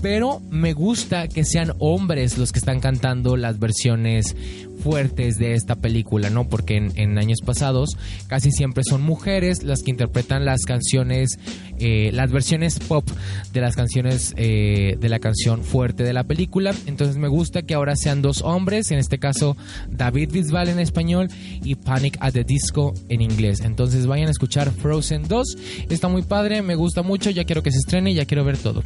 [0.01, 4.35] pero me gusta que sean hombres los que están cantando las versiones
[4.81, 6.47] fuertes de esta película, ¿no?
[6.47, 7.89] Porque en, años pasados
[8.27, 11.37] casi siempre son mujeres las que interpretan las canciones,
[11.79, 13.07] eh, las versiones pop
[13.51, 16.73] de las canciones eh, de la canción fuerte de la película.
[16.85, 19.57] Entonces me gusta que ahora sean dos hombres, en este caso
[19.89, 21.29] David Bisbal en español
[21.63, 23.61] y Panic at the Disco en inglés.
[23.61, 25.57] Entonces vayan a escuchar Frozen 2,
[25.89, 28.83] está muy padre, me gusta mucho, ya quiero que se estrene, ya quiero ver todo.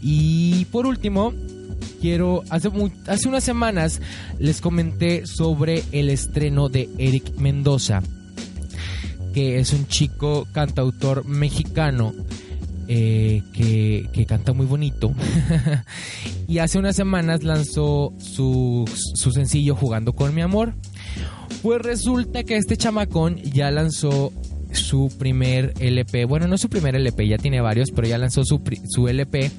[0.00, 1.32] Y por último,
[2.00, 2.42] quiero.
[2.50, 2.70] Hace,
[3.06, 4.00] hace unas semanas
[4.38, 8.02] les comenté sobre el estreno de Eric Mendoza,
[9.34, 12.14] que es un chico cantautor mexicano.
[12.88, 15.12] Eh, que, que, canta muy bonito.
[16.46, 20.72] y hace unas semanas lanzó su, su sencillo Jugando con mi amor.
[21.62, 24.32] Pues resulta que este chamacón ya lanzó
[24.70, 26.26] su primer LP.
[26.26, 29.50] Bueno, no su primer LP, ya tiene varios, pero ya lanzó su, su LP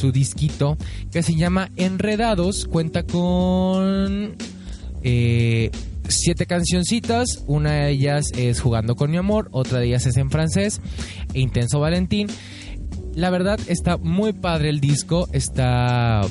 [0.00, 0.78] su disquito
[1.12, 2.64] que se llama Enredados.
[2.64, 4.36] Cuenta con
[5.02, 5.70] eh,
[6.08, 7.44] siete cancioncitas.
[7.46, 10.80] Una de ellas es Jugando con mi amor, otra de ellas es en francés,
[11.34, 12.28] e Intenso Valentín.
[13.14, 16.22] La verdad está muy padre el disco, está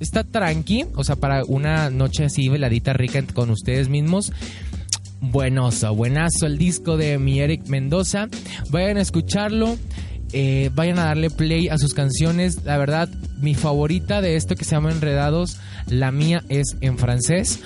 [0.00, 4.32] está tranqui, o sea, para una noche así veladita rica con ustedes mismos.
[5.20, 8.28] Buenoso, buenazo el disco de mi Eric Mendoza.
[8.70, 9.78] Vayan a escucharlo.
[10.36, 12.64] Eh, vayan a darle play a sus canciones.
[12.64, 13.08] La verdad,
[13.40, 17.60] mi favorita de esto que se llama Enredados, la mía es en francés,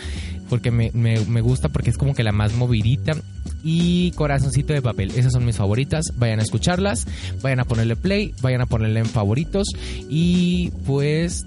[0.50, 3.16] porque me, gusta porque es como que la más movidita.
[3.64, 6.12] Y Corazoncito de Papel, esas son mis favoritas.
[6.16, 7.06] Vayan a escucharlas,
[7.40, 9.68] vayan a ponerle play, vayan a ponerle en favoritos.
[10.10, 11.46] Y pues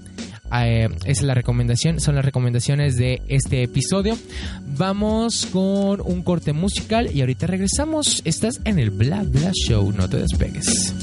[0.52, 4.18] eh, es la recomendación, son las recomendaciones de este episodio.
[4.76, 8.24] Vamos con un corte musical y ahorita regresamos.
[8.26, 10.96] Estás en el Bla Bla Show, no te despegues.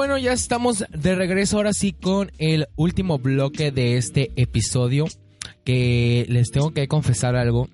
[0.00, 5.04] Bueno, ya estamos de regreso ahora sí con el último bloque de este episodio.
[5.62, 7.68] Que les tengo que confesar algo.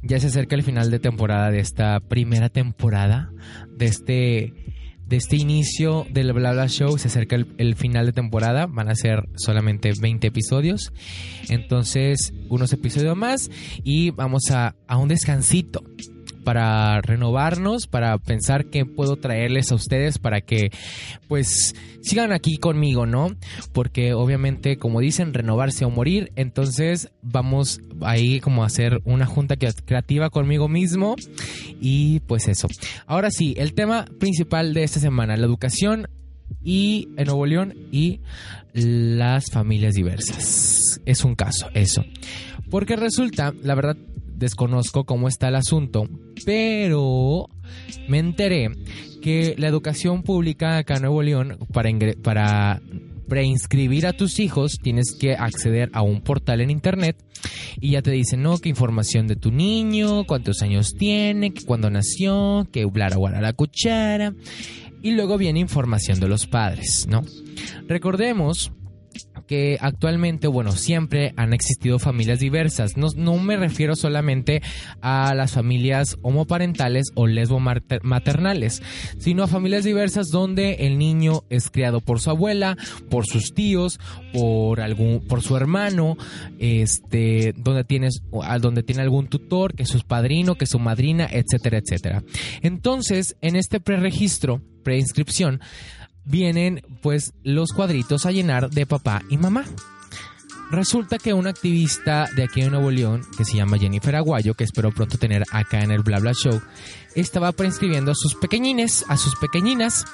[0.00, 3.32] Ya se acerca el final de temporada de esta primera temporada.
[3.76, 4.54] De este,
[5.08, 6.96] de este inicio del Bla Bla Show.
[6.98, 8.66] Se acerca el, final de temporada.
[8.66, 10.92] Van a ser solamente 20 episodios.
[11.48, 13.50] Entonces, unos episodios más.
[13.82, 15.82] Y vamos a, a un descansito
[16.48, 20.70] para renovarnos, para pensar qué puedo traerles a ustedes para que
[21.28, 23.36] pues sigan aquí conmigo, ¿no?
[23.74, 29.56] Porque obviamente, como dicen, renovarse o morir, entonces vamos ahí como a hacer una junta
[29.56, 31.16] creativa conmigo mismo
[31.82, 32.66] y pues eso.
[33.06, 36.08] Ahora sí, el tema principal de esta semana, la educación
[36.64, 38.22] y en Nuevo León y
[38.72, 41.02] las familias diversas.
[41.04, 42.06] Es un caso, eso.
[42.70, 43.98] Porque resulta, la verdad,
[44.38, 46.08] desconozco cómo está el asunto,
[46.44, 47.48] pero
[48.08, 48.70] me enteré
[49.20, 52.80] que la educación pública acá en Nuevo León, para,
[53.28, 57.22] preinscribir a tus hijos, tienes que acceder a un portal en internet
[57.78, 62.66] y ya te dicen, no, qué información de tu niño, cuántos años tiene, cuándo nació,
[62.72, 64.32] que bla, bla, la cuchara.
[65.02, 67.22] Y luego viene información de los padres, ¿no?
[67.86, 68.72] Recordemos
[69.48, 72.96] que actualmente, bueno, siempre han existido familias diversas.
[72.96, 74.62] No, no, me refiero solamente
[75.00, 78.82] a las familias homoparentales o lesbo-maternales,
[79.18, 82.76] sino a familias diversas donde el niño es criado por su abuela,
[83.08, 83.98] por sus tíos,
[84.32, 86.16] por algún, por su hermano,
[86.58, 88.22] este, donde tienes,
[88.60, 92.22] donde tiene algún tutor, que es su padrino, que es su madrina, etcétera, etcétera.
[92.60, 95.60] Entonces, en este preregistro, preinscripción,
[96.28, 99.64] vienen pues los cuadritos a llenar de papá y mamá.
[100.70, 104.64] Resulta que una activista de aquí en Nuevo León, que se llama Jennifer Aguayo, que
[104.64, 106.60] espero pronto tener acá en el Bla Bla Show,
[107.14, 110.04] estaba preinscribiendo a sus pequeñines, a sus pequeñinas,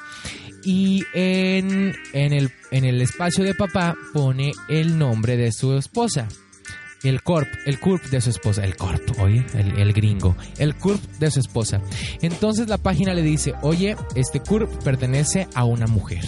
[0.65, 6.29] y en, en, el, en el espacio de papá pone el nombre de su esposa
[7.05, 11.31] el corp, el curp de su esposa, el corp, oye, el, gringo, el curp de
[11.31, 11.81] su esposa.
[12.23, 16.25] Entonces la página le dice, oye, este curp pertenece a una mujer.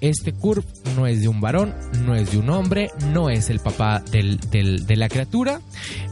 [0.00, 0.66] Este curp
[0.96, 1.74] no es de un varón,
[2.04, 5.60] no es de un hombre, no es el papá de la criatura.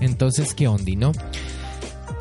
[0.00, 1.12] Entonces, ¿qué onda, no?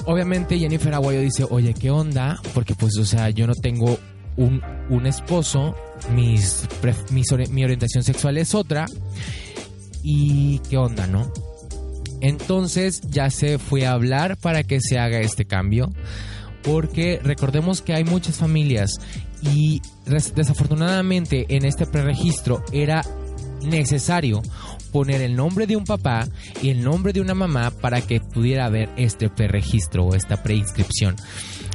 [0.05, 2.39] Obviamente Jennifer Aguayo dice, oye, ¿qué onda?
[2.55, 3.99] Porque pues, o sea, yo no tengo
[4.37, 5.75] un, esposo,
[6.11, 8.87] mi orientación sexual es otra.
[10.01, 11.31] ¿Y qué onda, no?
[12.21, 15.91] Entonces ya se fue a hablar para que se haga este cambio.
[16.63, 18.99] Porque recordemos que hay muchas familias
[19.41, 23.01] y desafortunadamente en este preregistro era
[23.63, 24.41] necesario
[24.91, 26.27] poner el nombre de un papá
[26.61, 31.15] y el nombre de una mamá para que pudiera haber este preregistro o esta preinscripción.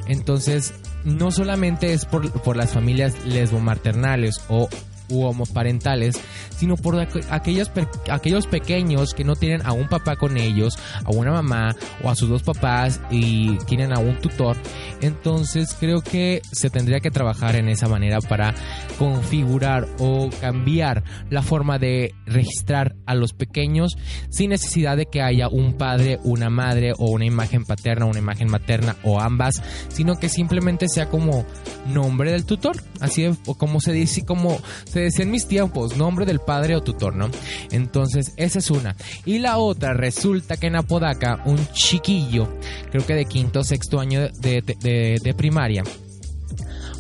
[0.07, 0.75] Entonces,
[1.05, 4.69] no solamente es por, por las familias lesbomaternales o
[5.09, 6.21] u homoparentales,
[6.57, 7.71] sino por aquellos,
[8.11, 12.17] aquellos pequeños que no tienen a un papá con ellos, a una mamá o a
[12.17, 14.57] sus dos papás y tienen a un tutor.
[15.01, 18.55] Entonces creo que se tendría que trabajar en esa manera para
[18.99, 23.97] configurar o cambiar la forma de registrar a los pequeños
[24.31, 28.51] sin necesidad de que haya un padre, una madre o una imagen paterna, una imagen
[28.51, 31.45] materna o ambas, sino que simplemente sea como
[31.87, 34.59] nombre del tutor, así o como se dice, como
[34.95, 37.29] se decía en mis tiempos, nombre del padre o tutor, ¿no?
[37.73, 38.95] Entonces, esa es una.
[39.25, 42.49] Y la otra, resulta que en Apodaca, un chiquillo,
[42.93, 45.83] creo que de quinto o sexto año de, primaria,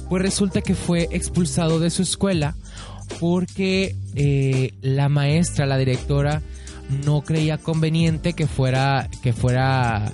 [0.08, 2.56] pues resulta que fue expulsado de su escuela
[3.20, 6.42] porque eh, la maestra, la directora,
[7.06, 10.12] no creía conveniente que fuera, que fuera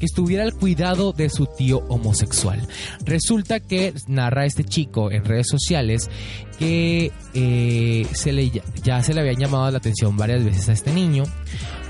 [0.00, 2.66] que estuviera al cuidado de su tío homosexual.
[3.04, 6.10] Resulta que narra este chico en redes sociales
[6.58, 8.50] que eh, se le,
[8.82, 11.24] ya se le habían llamado la atención varias veces a este niño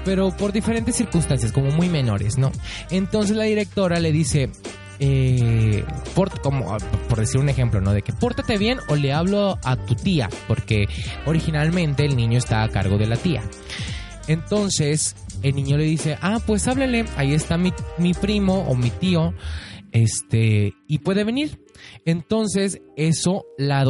[0.05, 2.53] pero por diferentes circunstancias, como muy menores, ¿no?
[2.91, 4.51] Entonces la directora le dice,
[4.99, 5.85] eh,
[6.15, 6.77] por, como,
[7.09, 7.93] por decir un ejemplo, ¿no?
[7.93, 10.87] De que pórtate bien o le hablo a tu tía, porque
[11.27, 13.43] originalmente el niño está a cargo de la tía.
[14.27, 17.73] Entonces, el niño le dice, ah, pues háblele, ahí está mi,
[18.15, 19.35] primo o mi tío,
[19.93, 21.61] este, y puede venir.
[22.05, 23.85] Entonces, eso la,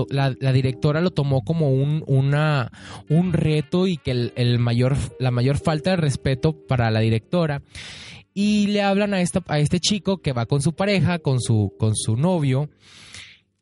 [0.53, 2.71] directora lo tomó como un, una,
[3.09, 7.63] un reto y que el, mayor, la mayor falta de respeto para la directora.
[8.33, 11.75] Y le hablan a, esta, a este chico que va con su pareja, con su,
[11.79, 12.71] con su novio.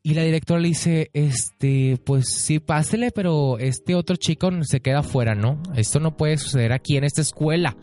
[0.02, 5.00] Y la directora le dice, este, pues sí, pásele, pero este otro chico se queda
[5.00, 5.60] afuera, ¿no?
[5.76, 7.76] Esto no puede suceder aquí en esta escuela.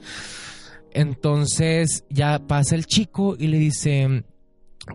[0.92, 4.24] Entonces ya pasa el chico y le dice,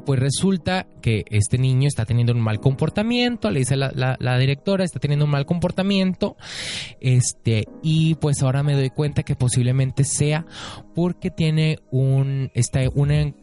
[0.05, 5.01] pues resulta que este niño está teniendo un mal comportamiento, le dice la, directora, está
[5.01, 6.37] teniendo un mal comportamiento,
[7.01, 10.47] este, y pues ahora me doy cuenta que posiblemente sea
[10.95, 13.35] porque tiene un, está una,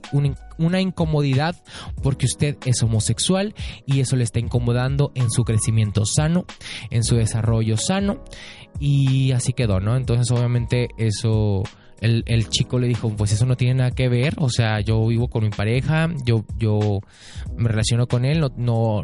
[0.57, 1.55] una incomodidad
[2.01, 3.53] porque usted es homosexual
[3.85, 6.45] y eso le está incomodando en su crecimiento sano,
[6.89, 8.23] en su desarrollo sano,
[8.79, 9.95] y así quedó, ¿no?
[9.95, 11.63] Entonces obviamente eso
[12.01, 15.05] el, el, chico le dijo, pues eso no tiene nada que ver, o sea, yo
[15.07, 16.99] vivo con mi pareja, yo, yo
[17.55, 19.03] me relaciono con él, no, no,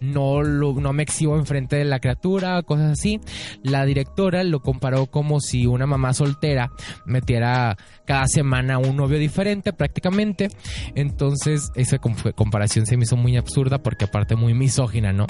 [0.00, 3.20] no, lo, no me exhibo enfrente de la criatura, cosas así.
[3.62, 6.70] La directora lo comparó como si una mamá soltera
[7.04, 10.48] metiera cada semana un novio diferente prácticamente.
[10.94, 15.26] Entonces esa comparación se me hizo muy absurda porque aparte muy misógina, ¿no?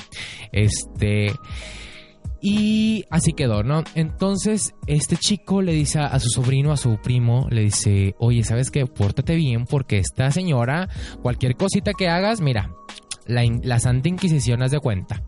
[0.52, 1.32] Este...
[2.40, 3.82] Y así quedó, ¿no?
[3.94, 8.70] Entonces, este chico le dice a su sobrino, a su primo, le dice, oye, ¿sabes
[8.70, 8.86] qué?
[8.86, 10.88] Pórtate bien porque esta señora,
[11.20, 12.70] cualquier cosita que hagas, mira,
[13.26, 15.22] la, Santa Inquisición, haz de cuenta.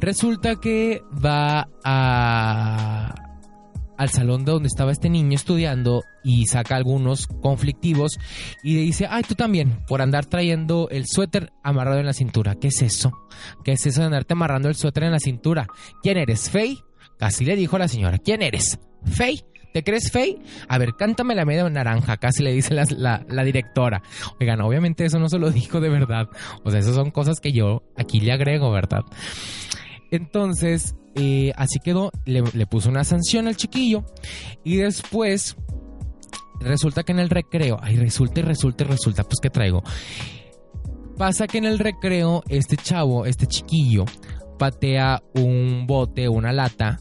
[0.00, 3.31] Resulta que va a,
[4.02, 8.18] al salón de donde estaba este niño estudiando y saca algunos conflictivos
[8.64, 12.56] y le dice, ay, tú también, por andar trayendo el suéter amarrado en la cintura.
[12.56, 13.12] ¿Qué es eso?
[13.64, 15.68] ¿Qué es eso de andarte amarrando el suéter en la cintura?
[16.02, 16.80] ¿Quién eres, Fey?
[17.16, 18.80] Casi le dijo la señora, ¿quién eres?
[19.04, 19.44] ¿Fey?
[19.72, 20.38] ¿Te crees fey?
[20.68, 24.02] A ver, cántame la media naranja, casi le dice la, directora.
[24.38, 26.28] Oigan, obviamente eso no se lo dijo de verdad.
[26.62, 29.04] O sea, esas son cosas que yo aquí le agrego, ¿verdad?
[30.10, 34.04] Entonces, eh, así quedó, le, puso una sanción al chiquillo
[34.64, 35.56] y después
[36.60, 39.82] resulta que en el recreo, ay, resulta y resulta y resulta, pues que traigo.
[41.16, 44.04] Pasa que en el recreo este chavo, este chiquillo,
[44.58, 46.98] patea un bote, una lata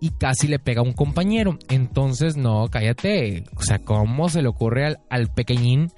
[0.00, 1.58] y casi le pega a un compañero.
[1.68, 3.44] Entonces, no, cállate.
[3.56, 5.88] O sea, ¿cómo se le ocurre al, pequeñín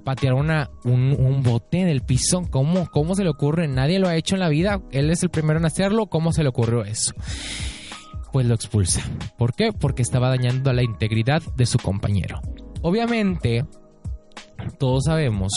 [0.00, 2.42] patear una, un, bote del piso?
[2.50, 3.68] ¿Cómo, ¿Cómo se le ocurre?
[3.68, 4.80] Nadie lo ha hecho en la vida.
[4.90, 6.06] Él es el primero en hacerlo.
[6.06, 7.12] ¿Cómo se le ocurrió eso?
[8.32, 9.02] Pues lo expulsa.
[9.38, 9.72] ¿Por qué?
[9.72, 12.40] Porque estaba dañando la integridad de su compañero.
[12.82, 13.64] Obviamente,
[14.78, 15.52] todos sabemos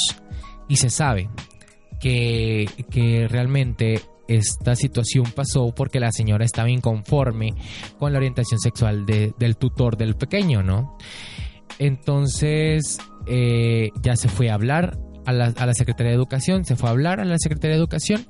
[0.68, 1.30] y se sabe
[2.00, 7.54] que, que realmente esta situación pasó porque la señora estaba inconforme
[8.00, 10.98] con la orientación sexual del tutor del pequeño, ¿no?
[11.80, 16.76] Entonces eh, ya se fue a hablar a la, a la Secretaría de Educación, se
[16.76, 18.26] fue a hablar a la Secretaría de Educación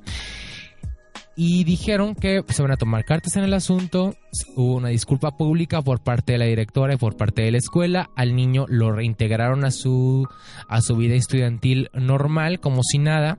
[1.36, 4.14] y dijeron que se van a tomar cartas en el asunto.
[4.54, 8.10] Hubo una disculpa pública por parte de la directora y por parte de la escuela.
[8.14, 10.28] Al niño lo reintegraron a su,
[10.68, 13.38] a su vida estudiantil normal, como si nada.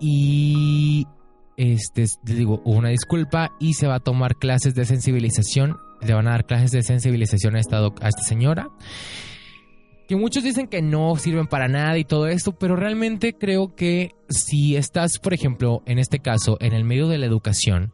[0.00, 1.06] Y
[1.56, 5.78] este, digo, una disculpa y se va a tomar clases de sensibilización.
[6.00, 8.68] Le van a dar clases de sensibilización a esta, a esta señora.
[10.08, 14.12] Que muchos dicen que no sirven para nada y todo esto, pero realmente creo que
[14.28, 17.92] si estás, por ejemplo, en este caso, en el medio de la educación,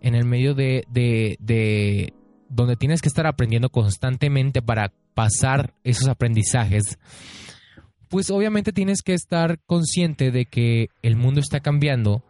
[0.00, 2.14] en el medio de, de, de
[2.48, 6.98] donde tienes que estar aprendiendo constantemente para pasar esos aprendizajes,
[8.12, 12.22] pues obviamente tienes que estar consciente de que el mundo está cambiando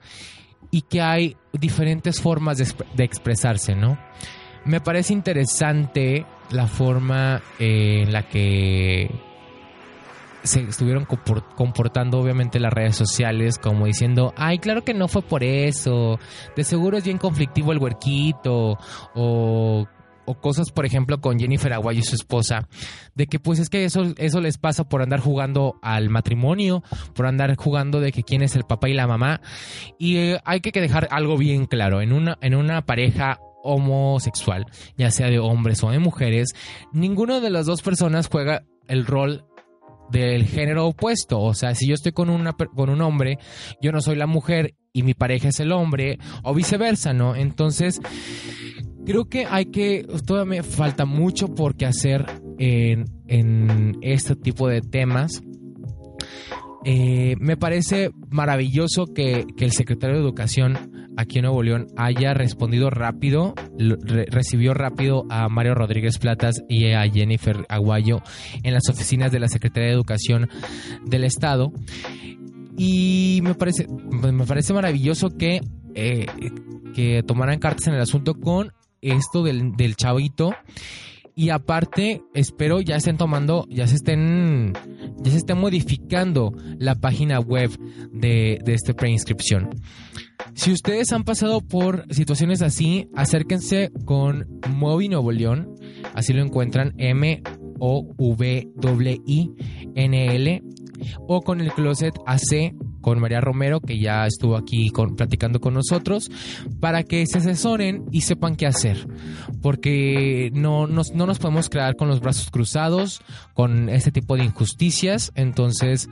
[0.70, 3.99] y que hay diferentes formas de, expresarse, ¿no?
[4.64, 9.11] Me parece interesante la forma eh, en la que
[10.42, 11.07] se estuvieron
[11.55, 16.18] comportando obviamente las redes sociales como diciendo, ay, claro que no fue por eso,
[16.57, 18.76] de seguro es bien conflictivo el huerquito,
[19.14, 19.86] o
[20.24, 22.68] o cosas, por ejemplo, con Jennifer Aguayo y su esposa,
[23.14, 26.82] de que pues es que eso, eso les pasa por andar jugando al matrimonio,
[27.14, 29.40] por andar jugando de que quién es el papá y la mamá.
[29.98, 35.10] Y eh, hay que dejar algo bien claro, en una, en una pareja homosexual, ya
[35.10, 36.50] sea de hombres o de mujeres,
[36.92, 39.44] ninguno de las dos personas juega el rol
[40.10, 41.40] del género opuesto.
[41.40, 43.38] O sea, si yo estoy con, una, con un hombre,
[43.80, 47.34] yo no soy la mujer y mi pareja es el hombre, o viceversa, ¿no?
[47.34, 47.98] Entonces,
[49.04, 52.24] Creo que hay que, todavía me falta mucho por qué hacer
[52.58, 55.42] en, este tipo de temas.
[56.84, 62.90] Eh, me parece maravilloso que, el secretario de Educación aquí en Nuevo León haya respondido
[62.90, 68.22] rápido, recibió rápido a Mario Rodríguez Platas y a Jennifer Aguayo
[68.62, 70.48] en las oficinas de la Secretaría de Educación
[71.04, 71.72] del Estado.
[72.76, 75.60] Y me parece, me parece maravilloso que,
[75.94, 76.26] eh,
[76.94, 80.54] que tomaran cartas en el asunto con esto del, del chavito.
[81.34, 84.74] Y aparte, espero ya estén tomando, ya se estén,
[85.18, 87.70] ya se estén modificando la página web
[88.12, 89.70] de, de este preinscripción.
[90.55, 95.74] Si ustedes han pasado por situaciones así, acérquense con Movi Nuevo León,
[96.14, 97.42] así lo encuentran M
[101.26, 106.30] O con el Closet AC con María Romero, que ya estuvo aquí platicando con nosotros,
[106.80, 109.07] para que se asesoren y sepan qué hacer.
[109.61, 113.20] Porque no nos, no nos podemos quedar con los brazos cruzados,
[113.55, 115.32] con este tipo de injusticias.
[115.34, 116.09] Entonces,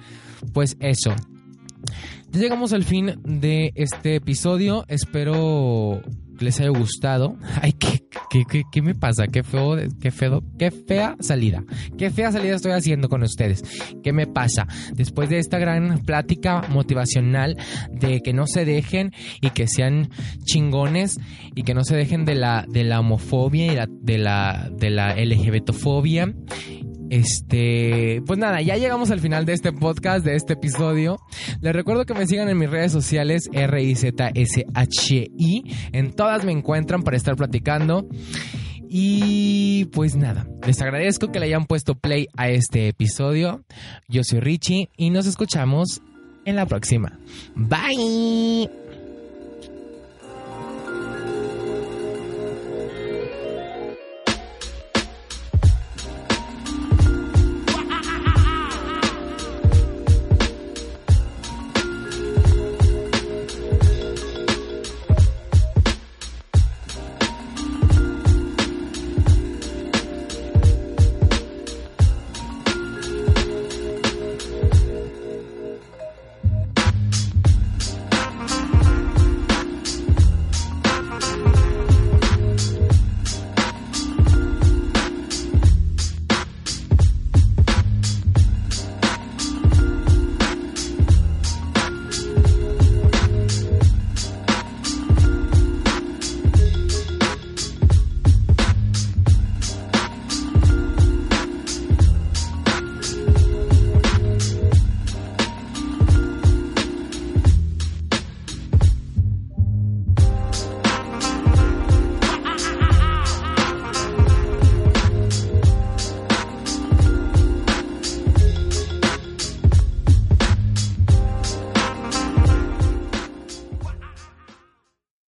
[0.53, 1.15] pues eso.
[2.33, 4.85] Llegamos al fin de este episodio.
[4.87, 6.01] Espero
[6.39, 7.37] que les haya gustado.
[7.61, 9.27] Ay, ¿qué, qué, qué, me pasa?
[9.27, 11.65] Qué feo, qué feo, qué fea salida.
[11.99, 13.65] Qué fea salida estoy haciendo con ustedes.
[14.05, 14.69] ¿Qué me pasa?
[14.95, 17.57] Después de esta gran plática motivacional
[17.91, 19.11] de que no se dejen
[19.41, 20.11] y que sean
[20.45, 21.19] chingones
[21.57, 25.17] y que no se dejen de la, de la homofobia y de la, de la
[25.17, 26.33] LGBTofobia
[27.11, 31.19] este, pues nada, ya llegamos al final de este podcast, de este episodio.
[31.61, 34.03] Les recuerdo que me sigan en mis redes sociales, R-I-Z-S-H-I.
[35.93, 38.07] En todas me encuentran para estar platicando.
[38.89, 43.65] Y pues nada, les agradezco que le hayan puesto play a este episodio.
[44.09, 46.03] Yo soy Richie y nos escuchamos
[46.45, 47.19] en la próxima.
[47.55, 48.90] Bye.